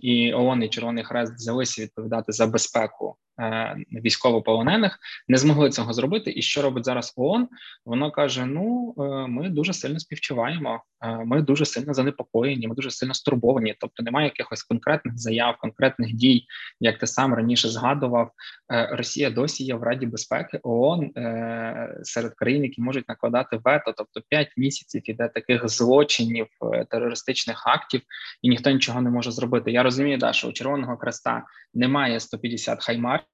і 0.00 0.32
ООН 0.32 0.62
і 0.62 0.68
Червоний 0.68 1.04
Хрест 1.04 1.34
взялися 1.34 1.82
відповідати 1.82 2.32
за 2.32 2.46
безпеку 2.46 3.16
Е, 3.40 3.76
військовополонених 3.92 4.98
не 5.28 5.38
змогли 5.38 5.70
цього 5.70 5.92
зробити. 5.92 6.32
І 6.36 6.42
що 6.42 6.62
робить 6.62 6.84
зараз 6.84 7.12
ООН? 7.16 7.48
Воно 7.84 8.10
каже: 8.10 8.46
Ну 8.46 8.94
е, 8.98 9.02
ми 9.26 9.48
дуже 9.48 9.72
сильно 9.72 10.00
співчуваємо, 10.00 10.82
е, 11.04 11.24
ми 11.24 11.42
дуже 11.42 11.64
сильно 11.64 11.94
занепокоєні, 11.94 12.68
ми 12.68 12.74
дуже 12.74 12.90
сильно 12.90 13.14
стурбовані. 13.14 13.74
Тобто 13.80 14.02
немає 14.02 14.26
якихось 14.26 14.62
конкретних 14.62 15.18
заяв, 15.18 15.56
конкретних 15.58 16.12
дій, 16.12 16.46
як 16.80 16.98
ти 16.98 17.06
сам 17.06 17.34
раніше 17.34 17.68
згадував. 17.68 18.30
Росія 18.68 19.30
досі 19.30 19.64
є 19.64 19.74
в 19.74 19.82
Раді 19.82 20.06
безпеки 20.06 20.60
ООН 20.62 21.10
серед 22.02 22.34
країн, 22.34 22.62
які 22.62 22.80
можуть 22.80 23.08
накладати 23.08 23.60
вето, 23.64 23.94
тобто 23.96 24.20
5 24.28 24.48
місяців 24.56 25.10
іде 25.10 25.28
таких 25.28 25.68
злочинів, 25.68 26.46
терористичних 26.90 27.66
актів, 27.66 28.00
і 28.42 28.48
ніхто 28.48 28.70
нічого 28.70 29.00
не 29.00 29.10
може 29.10 29.31
зробити. 29.32 29.72
Я 29.72 29.82
розумію, 29.82 30.18
да, 30.18 30.32
що 30.32 30.48
у 30.48 30.52
Червоного 30.52 30.96
Креста 30.96 31.44
немає 31.74 32.20
150 32.20 32.84
хаймар 32.84 33.24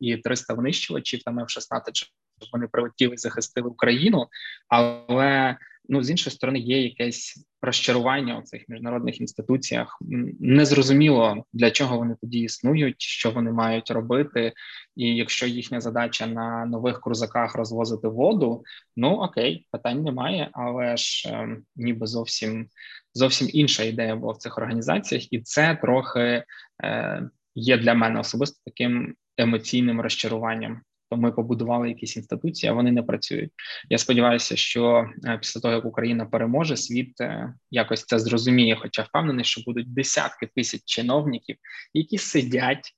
і 0.00 0.16
300 0.16 0.54
винищувачів 0.54 1.22
там 1.22 1.40
F-16, 1.40 1.80
щоб 1.92 2.08
вони 2.52 2.66
прилетіли 2.66 3.14
і 3.14 3.18
захистили 3.18 3.68
Україну. 3.68 4.26
Але 4.68 5.56
ну 5.88 6.02
з 6.02 6.10
іншої 6.10 6.36
сторони 6.36 6.58
є 6.58 6.82
якесь 6.82 7.44
розчарування 7.62 8.38
у 8.38 8.42
цих 8.42 8.68
міжнародних 8.68 9.20
інституціях. 9.20 9.98
Незрозуміло 10.40 11.44
для 11.52 11.70
чого 11.70 11.98
вони 11.98 12.16
тоді 12.20 12.38
існують, 12.38 13.02
що 13.02 13.30
вони 13.30 13.52
мають 13.52 13.90
робити. 13.90 14.52
І 14.96 15.16
якщо 15.16 15.46
їхня 15.46 15.80
задача 15.80 16.26
на 16.26 16.66
нових 16.66 17.00
крузаках 17.00 17.54
розвозити 17.54 18.08
воду, 18.08 18.62
ну 18.96 19.10
окей, 19.10 19.66
питань 19.70 20.02
немає, 20.02 20.50
але 20.52 20.96
ж 20.96 21.28
е, 21.28 21.56
ніби 21.76 22.06
зовсім 22.06 22.68
зовсім 23.14 23.48
інша 23.52 23.82
ідея 23.82 24.16
була 24.16 24.32
в 24.32 24.36
цих 24.36 24.58
організаціях, 24.58 25.32
і 25.32 25.40
це 25.40 25.78
трохи. 25.82 26.44
Е, 26.84 27.22
Є 27.56 27.78
для 27.78 27.94
мене 27.94 28.20
особисто 28.20 28.60
таким 28.66 29.14
емоційним 29.36 30.00
розчаруванням. 30.00 30.80
То 31.10 31.16
ми 31.16 31.32
побудували 31.32 31.88
якісь 31.88 32.16
інституції, 32.16 32.70
а 32.70 32.74
вони 32.74 32.92
не 32.92 33.02
працюють. 33.02 33.50
Я 33.90 33.98
сподіваюся, 33.98 34.56
що 34.56 35.06
е, 35.24 35.38
після 35.38 35.60
того 35.60 35.74
як 35.74 35.84
Україна 35.84 36.26
переможе, 36.26 36.76
світ 36.76 37.20
е, 37.20 37.54
якось 37.70 38.04
це 38.04 38.18
зрозуміє, 38.18 38.76
хоча 38.76 39.02
впевнений, 39.02 39.44
що 39.44 39.62
будуть 39.66 39.94
десятки 39.94 40.48
тисяч 40.56 40.82
чиновників, 40.84 41.56
які 41.94 42.18
сидять 42.18 42.94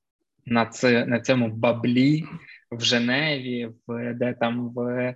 на 0.46 0.66
це 0.66 1.06
на 1.06 1.20
цьому 1.20 1.48
баблі 1.48 2.24
в 2.70 2.80
Женеві, 2.80 3.70
в 3.86 4.14
де 4.14 4.34
там 4.40 4.68
в 4.68 5.14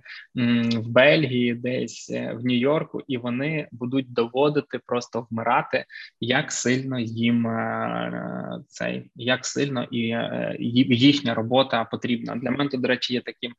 в 0.75 0.87
Бельгії, 0.87 1.53
десь 1.53 2.09
е, 2.09 2.33
в 2.33 2.45
Нью-Йорку, 2.45 3.01
і 3.07 3.17
вони 3.17 3.67
будуть 3.71 4.13
доводити 4.13 4.79
просто 4.85 5.27
вмирати, 5.31 5.85
як 6.19 6.51
сильно 6.51 6.99
їм 6.99 7.47
е, 7.47 8.59
цей, 8.67 9.11
як 9.15 9.45
сильно 9.45 9.83
і 9.83 10.09
е, 10.09 10.55
їхня 10.59 11.33
робота 11.33 11.85
потрібна. 11.85 12.35
Для 12.35 12.51
мене 12.51 12.69
до 12.73 12.87
речі, 12.87 13.13
є 13.13 13.21
таким 13.21 13.53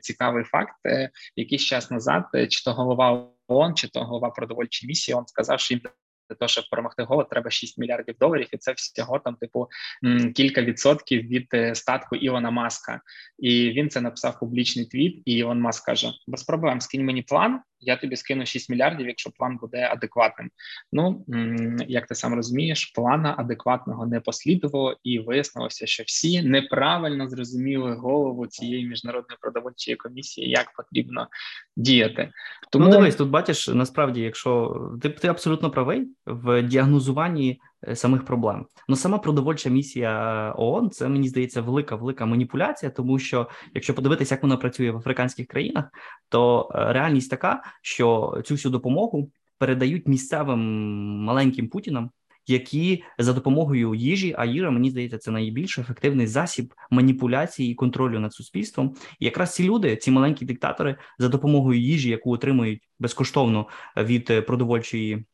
цікавий 0.00 0.44
факт. 0.44 0.76
Якийсь 1.36 1.62
час 1.62 1.90
назад, 1.90 2.24
чи 2.48 2.64
то 2.64 2.72
голова 2.72 3.26
ООН, 3.48 3.74
чи 3.74 3.88
то 3.88 4.04
голова 4.04 4.30
продовольчої 4.30 4.88
місії, 4.88 5.14
он 5.14 5.26
сказав, 5.26 5.60
що 5.60 5.74
їм 5.74 5.80
для 6.28 6.36
того, 6.36 6.48
щоб 6.48 6.64
перемогти 6.70 7.02
голод, 7.02 7.28
треба 7.30 7.50
6 7.50 7.78
мільярдів 7.78 8.14
доларів, 8.20 8.46
і 8.52 8.56
це 8.56 8.72
всього 8.72 9.18
там, 9.18 9.34
типу, 9.34 9.68
кілька 10.34 10.62
відсотків 10.62 11.22
від 11.22 11.46
е, 11.54 11.74
статку 11.74 12.16
Ілона 12.16 12.50
Маска. 12.50 13.00
І 13.38 13.70
він 13.70 13.90
це 13.90 14.00
написав 14.00 14.40
публічний 14.40 14.86
твіт. 14.86 15.22
І 15.24 15.32
Ілон 15.32 15.60
Маск 15.60 15.86
каже: 15.86 16.12
без 16.26 16.42
проблем 16.42 16.80
скинь 16.80 17.04
мені 17.04 17.22
план 17.22 17.60
я 17.80 17.96
тобі 17.96 18.16
скину 18.16 18.46
6 18.46 18.70
мільярдів, 18.70 19.06
якщо 19.06 19.30
план 19.30 19.58
буде 19.60 19.88
адекватним. 19.92 20.50
Ну 20.92 21.24
як 21.88 22.06
ти 22.06 22.14
сам 22.14 22.34
розумієш, 22.34 22.86
плана 22.86 23.34
адекватного 23.38 24.06
не 24.06 24.20
послідувало, 24.20 24.96
і 25.02 25.18
вияснилося, 25.18 25.86
що 25.86 26.02
всі 26.06 26.42
неправильно 26.42 27.28
зрозуміли 27.28 27.94
голову 27.94 28.46
цієї 28.46 28.86
міжнародної 28.86 29.38
продовольчої 29.40 29.96
комісії, 29.96 30.50
як 30.50 30.72
потрібно 30.76 31.28
діяти. 31.76 32.30
Тому 32.70 32.84
ну, 32.84 32.90
дивись, 32.90 33.16
тут 33.16 33.30
бачиш, 33.30 33.68
насправді, 33.68 34.20
якщо 34.20 34.80
ти 35.02 35.08
ти 35.08 35.28
абсолютно 35.28 35.70
правий 35.70 36.08
в 36.26 36.62
діагнозуванні. 36.62 37.60
Е, 37.86 37.96
самих 37.96 38.24
проблем. 38.24 38.66
Ну 38.88 38.96
сама 38.96 39.18
продовольча 39.18 39.70
місія 39.70 40.54
ООН, 40.56 40.90
це 40.90 41.08
мені 41.08 41.28
здається 41.28 41.60
велика 41.60 41.96
велика 41.96 42.26
маніпуляція, 42.26 42.90
тому 42.90 43.18
що 43.18 43.48
якщо 43.74 43.94
подивитися, 43.94 44.34
як 44.34 44.42
вона 44.42 44.56
працює 44.56 44.90
в 44.90 44.96
африканських 44.96 45.46
країнах, 45.46 45.84
то 46.28 46.70
е, 46.74 46.92
реальність 46.92 47.30
така, 47.30 47.62
що 47.82 48.34
цю 48.44 48.54
всю 48.54 48.72
допомогу 48.72 49.30
передають 49.58 50.08
місцевим 50.08 50.60
маленьким 51.24 51.68
путінам. 51.68 52.10
Які 52.50 53.04
за 53.18 53.32
допомогою 53.32 53.94
їжі, 53.94 54.34
а 54.38 54.44
їжа, 54.44 54.70
мені 54.70 54.90
здається, 54.90 55.18
це 55.18 55.30
найбільш 55.30 55.78
ефективний 55.78 56.26
засіб 56.26 56.74
маніпуляції 56.90 57.72
і 57.72 57.74
контролю 57.74 58.20
над 58.20 58.32
суспільством. 58.32 58.94
І 59.20 59.24
якраз 59.24 59.54
ці 59.54 59.64
люди, 59.64 59.96
ці 59.96 60.10
маленькі 60.10 60.46
диктатори, 60.46 60.96
за 61.18 61.28
допомогою 61.28 61.80
їжі, 61.80 62.10
яку 62.10 62.30
отримують 62.30 62.80
безкоштовно 62.98 63.66
від 63.96 64.46
продовольчої 64.46 65.26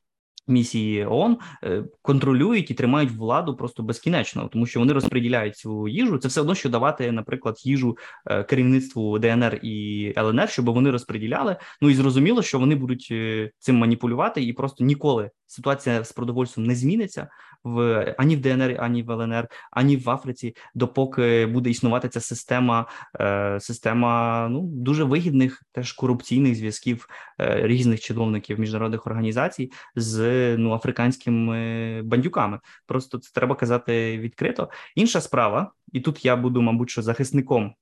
місії 0.46 1.06
ООН 1.06 1.38
е, 1.64 1.84
контролюють 2.02 2.70
і 2.70 2.74
тримають 2.74 3.10
владу 3.10 3.56
просто 3.56 3.82
безкінечно, 3.82 4.48
тому 4.52 4.66
що 4.66 4.80
вони 4.80 4.92
розподіляють 4.92 5.56
цю 5.56 5.88
їжу. 5.88 6.18
Це 6.18 6.28
все 6.28 6.40
одно, 6.40 6.54
що 6.54 6.68
давати, 6.68 7.12
наприклад, 7.12 7.66
їжу 7.66 7.96
е, 8.26 8.44
керівництву 8.44 9.18
ДНР 9.18 9.60
і 9.62 10.12
ЛНР, 10.18 10.50
щоб 10.50 10.64
вони 10.64 10.90
розподіляли. 10.90 11.56
Ну 11.80 11.90
і 11.90 11.94
зрозуміло, 11.94 12.42
що 12.42 12.58
вони 12.58 12.74
будуть 12.74 13.08
е, 13.10 13.50
цим 13.58 13.76
маніпулювати, 13.76 14.44
і 14.44 14.52
просто 14.52 14.84
ніколи 14.84 15.30
ситуація 15.46 16.04
з 16.04 16.12
продовольством 16.12 16.66
не 16.66 16.74
зміниться 16.74 17.28
в 17.64 18.14
ані 18.18 18.36
в 18.36 18.40
ДНР, 18.40 18.76
ані 18.80 19.02
в 19.02 19.10
ЛНР, 19.10 19.48
ані 19.70 19.96
в 19.96 20.10
Африці, 20.10 20.56
допоки 20.74 21.46
буде 21.46 21.70
існувати 21.70 22.08
ця 22.08 22.20
система, 22.20 22.86
е, 23.20 23.58
система 23.60 24.48
ну 24.50 24.62
дуже 24.62 25.04
вигідних 25.04 25.62
теж 25.72 25.92
корупційних 25.92 26.54
зв'язків 26.54 27.08
е, 27.40 27.66
різних 27.66 28.00
чиновників 28.00 28.60
міжнародних 28.60 29.06
організацій 29.06 29.72
з 29.96 30.56
ну 30.56 30.72
африканськими 30.72 32.02
бандюками. 32.02 32.60
Просто 32.86 33.18
це 33.18 33.30
треба 33.34 33.54
казати 33.54 34.18
відкрито. 34.18 34.70
Інша 34.94 35.20
справа, 35.20 35.72
і 35.92 36.00
тут 36.00 36.24
я 36.24 36.36
буду, 36.36 36.62
мабуть, 36.62 36.90
що 36.90 37.02
захисником. 37.02 37.74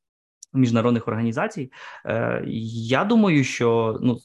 Міжнародних 0.54 1.08
організацій, 1.08 1.72
е, 2.06 2.42
я 2.46 3.04
думаю, 3.04 3.44
що 3.44 3.98
ну 4.02 4.18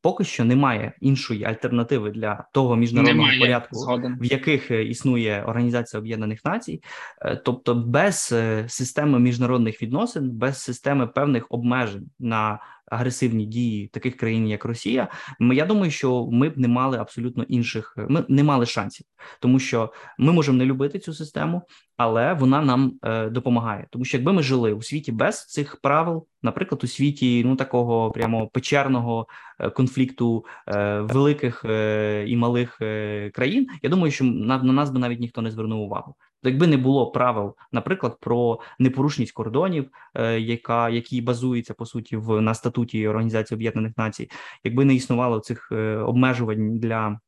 поки 0.00 0.24
що 0.24 0.44
немає 0.44 0.92
іншої 1.00 1.44
альтернативи 1.44 2.10
для 2.10 2.44
того 2.52 2.76
міжнародного 2.76 3.16
немає, 3.16 3.40
порядку, 3.40 3.76
згоден. 3.76 4.18
в 4.20 4.24
яких 4.24 4.70
е, 4.70 4.84
існує 4.84 5.44
Організація 5.46 6.00
Об'єднаних 6.00 6.44
Націй, 6.44 6.82
е, 7.22 7.36
тобто 7.36 7.74
без 7.74 8.30
е, 8.32 8.64
системи 8.68 9.18
міжнародних 9.18 9.82
відносин, 9.82 10.30
без 10.30 10.62
системи 10.62 11.06
певних 11.06 11.46
обмежень 11.50 12.10
на 12.18 12.58
агресивні 12.86 13.46
дії 13.46 13.88
таких 13.88 14.16
країн, 14.16 14.48
як 14.48 14.64
Росія, 14.64 15.08
ми 15.38 15.56
я 15.56 15.66
думаю, 15.66 15.90
що 15.90 16.26
ми 16.26 16.48
б 16.48 16.58
не 16.58 16.68
мали 16.68 16.98
абсолютно 16.98 17.42
інших, 17.42 17.94
ми 18.08 18.24
не 18.28 18.44
мали 18.44 18.66
шансів, 18.66 19.06
тому 19.40 19.58
що 19.58 19.92
ми 20.18 20.32
можемо 20.32 20.58
не 20.58 20.64
любити 20.64 20.98
цю 20.98 21.14
систему, 21.14 21.62
але 21.96 22.32
вона 22.34 22.62
нам 22.62 22.92
е, 23.02 23.28
допомагає. 23.28 23.86
Тому 23.90 24.04
що 24.04 24.16
якби 24.16 24.32
ми 24.32 24.42
жили 24.42 24.72
у 24.72 24.82
світі 24.82 25.12
без 25.12 25.46
цих 25.46 25.76
правил, 25.76 26.26
наприклад, 26.42 26.84
у 26.84 26.86
світі 26.86 27.42
ну 27.44 27.56
такого 27.56 28.10
прямо 28.10 28.48
печерного 28.48 29.26
е, 29.60 29.70
конфлікту 29.70 30.44
е, 30.68 31.00
великих 31.00 31.64
е, 31.64 32.24
і 32.28 32.36
малих 32.36 32.78
е, 32.80 33.30
країн, 33.34 33.66
я 33.82 33.90
думаю, 33.90 34.12
що 34.12 34.24
на, 34.24 34.62
на 34.62 34.72
нас 34.72 34.90
би 34.90 34.98
навіть 34.98 35.20
ніхто 35.20 35.42
не 35.42 35.50
звернув 35.50 35.80
увагу. 35.80 36.14
Якби 36.44 36.66
не 36.66 36.76
було 36.76 37.10
правил, 37.10 37.54
наприклад, 37.72 38.16
про 38.20 38.60
непорушність 38.78 39.32
кордонів, 39.32 39.90
е, 40.14 40.40
яка 40.40 40.88
які 40.88 41.20
базуються 41.20 41.74
по 41.74 41.86
суті 41.86 42.16
в 42.16 42.40
на 42.40 42.54
статуті 42.54 43.08
Організації 43.08 43.56
Об'єднаних 43.56 43.92
Націй, 43.96 44.30
якби 44.64 44.84
не 44.84 44.94
існувало 44.94 45.40
цих 45.40 45.68
е, 45.72 45.96
обмежувань 45.96 46.78
для 46.78 47.20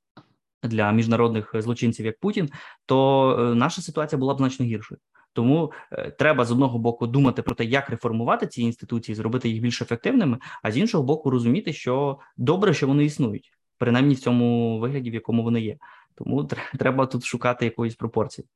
для 0.62 0.92
міжнародних 0.92 1.54
злочинців 1.54 2.06
як 2.06 2.20
Путін, 2.20 2.50
то 2.86 3.30
е, 3.40 3.54
наша 3.54 3.82
ситуація 3.82 4.18
була 4.18 4.34
б 4.34 4.36
значно 4.36 4.66
гіршою. 4.66 5.00
Тому 5.32 5.72
треба 6.18 6.44
з 6.44 6.52
одного 6.52 6.78
боку 6.78 7.06
думати 7.06 7.42
про 7.42 7.54
те, 7.54 7.64
як 7.64 7.90
реформувати 7.90 8.46
ці 8.46 8.62
інституції, 8.62 9.14
зробити 9.14 9.48
їх 9.48 9.62
більш 9.62 9.82
ефективними, 9.82 10.38
а 10.62 10.72
з 10.72 10.78
іншого 10.78 11.04
боку, 11.04 11.30
розуміти, 11.30 11.72
що 11.72 12.18
добре, 12.36 12.74
що 12.74 12.86
вони 12.86 13.04
існують, 13.04 13.50
принаймні 13.78 14.14
в 14.14 14.20
цьому 14.20 14.78
вигляді, 14.78 15.10
в 15.10 15.14
якому 15.14 15.42
вони 15.42 15.60
є. 15.60 15.76
Тому 16.14 16.48
треба 16.78 17.06
тут 17.06 17.24
шукати 17.24 17.64
якоїсь 17.64 17.94
пропорції. 17.94 18.48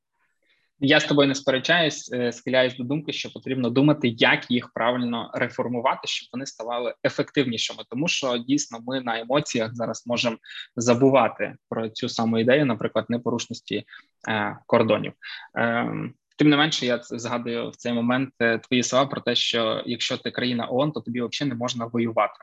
Я 0.83 0.99
з 0.99 1.05
тобою 1.05 1.27
не 1.27 1.35
сперечаюсь, 1.35 2.09
е, 2.13 2.31
схиляюсь 2.31 2.77
до 2.77 2.83
думки, 2.83 3.13
що 3.13 3.33
потрібно 3.33 3.69
думати, 3.69 4.15
як 4.17 4.51
їх 4.51 4.69
правильно 4.73 5.31
реформувати, 5.33 6.07
щоб 6.07 6.29
вони 6.33 6.45
ставали 6.45 6.93
ефективнішими, 7.03 7.83
тому 7.89 8.07
що 8.07 8.37
дійсно 8.37 8.79
ми 8.87 9.01
на 9.01 9.19
емоціях 9.19 9.75
зараз 9.75 10.07
можемо 10.07 10.37
забувати 10.75 11.55
про 11.69 11.89
цю 11.89 12.09
саму 12.09 12.39
ідею, 12.39 12.65
наприклад, 12.65 13.05
непорушності 13.09 13.83
е, 14.29 14.57
кордонів. 14.65 15.13
Е, 15.57 15.91
Тим 16.37 16.49
не 16.49 16.57
менше, 16.57 16.85
я 16.85 16.99
згадую 17.03 17.69
в 17.69 17.75
цей 17.75 17.93
момент 17.93 18.29
е, 18.39 18.57
твої 18.57 18.83
слова 18.83 19.05
про 19.05 19.21
те, 19.21 19.35
що 19.35 19.83
якщо 19.85 20.17
ти 20.17 20.31
країна 20.31 20.67
ООН, 20.69 20.91
то 20.91 21.01
тобі 21.01 21.21
взагалі 21.21 21.49
не 21.49 21.55
можна 21.55 21.85
воювати. 21.85 22.39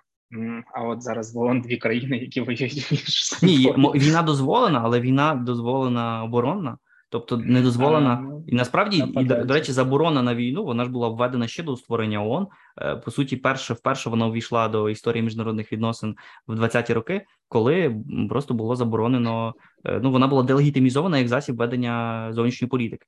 А 0.75 0.83
от 0.83 1.03
зараз 1.03 1.35
в 1.35 1.39
ООН 1.39 1.61
дві 1.61 1.77
країни, 1.77 2.19
які 2.19 2.41
воюють 2.41 2.91
між 2.91 3.35
Ні, 3.43 3.75
війна 3.95 4.23
дозволена, 4.23 4.81
але 4.85 5.01
війна 5.01 5.35
дозволена 5.35 6.25
оборонна. 6.25 6.79
Тобто 7.11 7.37
не 7.37 7.63
дозволена 7.63 8.21
ну, 8.21 8.45
і 8.47 8.55
насправді 8.55 9.05
і 9.21 9.25
до, 9.25 9.55
речі, 9.55 9.73
заборона 9.73 10.23
на 10.23 10.35
війну 10.35 10.65
вона 10.65 10.85
ж 10.85 10.91
була 10.91 11.09
введена 11.09 11.49
ще 11.49 11.63
до 11.63 11.77
створення 11.77 12.25
ООН. 12.25 12.47
Е, 12.81 12.97
по 12.97 13.11
суті, 13.11 13.37
перше 13.37 13.75
вперше 13.75 14.11
вона 14.11 14.27
увійшла 14.27 14.69
до 14.69 14.91
історії 14.91 15.23
міжнародних 15.23 15.73
відносин 15.73 16.17
в 16.47 16.61
20-ті 16.61 16.93
роки, 16.93 17.27
коли 17.49 17.97
просто 18.29 18.55
було 18.55 18.77
заборонено. 18.77 19.55
Е, 19.85 20.01
ну 20.03 20.11
вона 20.11 20.27
була 20.27 20.43
делегітимізована 20.43 21.19
як 21.19 21.29
засіб 21.29 21.57
ведення 21.57 22.29
зовнішньої 22.33 22.69
політики, 22.69 23.07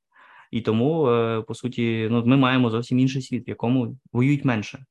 і 0.50 0.60
тому 0.60 1.08
е, 1.08 1.42
по 1.42 1.54
суті, 1.54 2.08
ну 2.10 2.24
ми 2.26 2.36
маємо 2.36 2.70
зовсім 2.70 2.98
інший 2.98 3.22
світ, 3.22 3.48
в 3.48 3.48
якому 3.48 3.96
воюють 4.12 4.44
менше. 4.44 4.84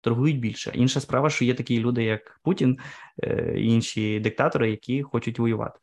Торгують 0.00 0.40
більше. 0.40 0.72
Інша 0.74 1.00
справа, 1.00 1.30
що 1.30 1.44
є 1.44 1.54
такі 1.54 1.80
люди, 1.80 2.04
як 2.04 2.40
Путін, 2.42 2.78
інші 3.56 4.20
диктатори, 4.20 4.70
які 4.70 5.02
хочуть 5.02 5.38
воювати 5.38 5.78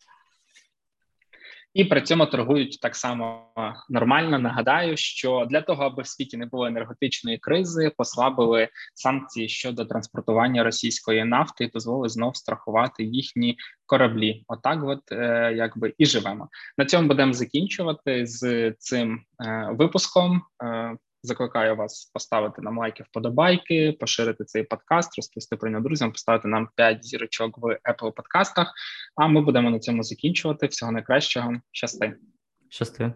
і 1.78 1.86
при 1.86 2.02
цьому 2.02 2.26
торгують 2.26 2.80
так 2.82 2.96
само 2.96 3.42
нормально. 3.90 4.40
Нагадаю, 4.40 4.98
що 4.98 5.48
для 5.50 5.62
того, 5.62 5.84
аби 5.84 6.04
в 6.04 6.08
світі 6.08 6.38
не 6.38 6.46
було 6.46 6.66
енергетичної 6.66 7.38
кризи, 7.38 7.92
послабили 7.98 8.70
санкції 8.94 9.50
щодо 9.50 9.86
транспортування 9.86 10.64
російської 10.64 11.26
нафти 11.26 11.64
і 11.64 11.70
дозволили 11.70 12.10
знов 12.10 12.38
страхувати 12.38 13.04
їхні 13.04 13.58
кораблі. 13.86 14.44
Отак, 14.48 14.84
от 14.84 15.12
е, 15.12 15.54
якби 15.56 15.94
і 15.98 16.06
живемо. 16.06 16.50
На 16.78 16.86
цьому 16.86 17.08
будемо 17.08 17.34
закінчувати 17.34 18.26
з 18.26 18.72
цим 18.72 19.22
е, 19.46 19.70
випуском. 19.72 20.42
Закликаю 21.24 21.76
вас 21.76 22.06
поставити 22.14 22.62
нам 22.62 22.78
лайки, 22.78 23.04
вподобайки, 23.04 23.98
поширити 24.00 24.44
цей 24.44 24.64
подкаст, 24.64 25.18
розповісти 25.18 25.56
про 25.56 25.70
нього 25.70 25.84
друзям, 25.84 26.12
поставити 26.12 26.48
нам 26.48 26.70
5 26.76 27.06
зірочок 27.06 27.58
в 27.58 27.80
Apple 27.92 28.12
подкастах. 28.12 28.74
А 29.16 29.28
ми 29.28 29.42
будемо 29.42 29.70
на 29.70 29.80
цьому 29.80 30.04
закінчувати. 30.04 30.68
Всього 30.68 30.92
найкращого. 30.92 31.54
Щасти. 31.72 32.16
Щасти. 32.70 33.14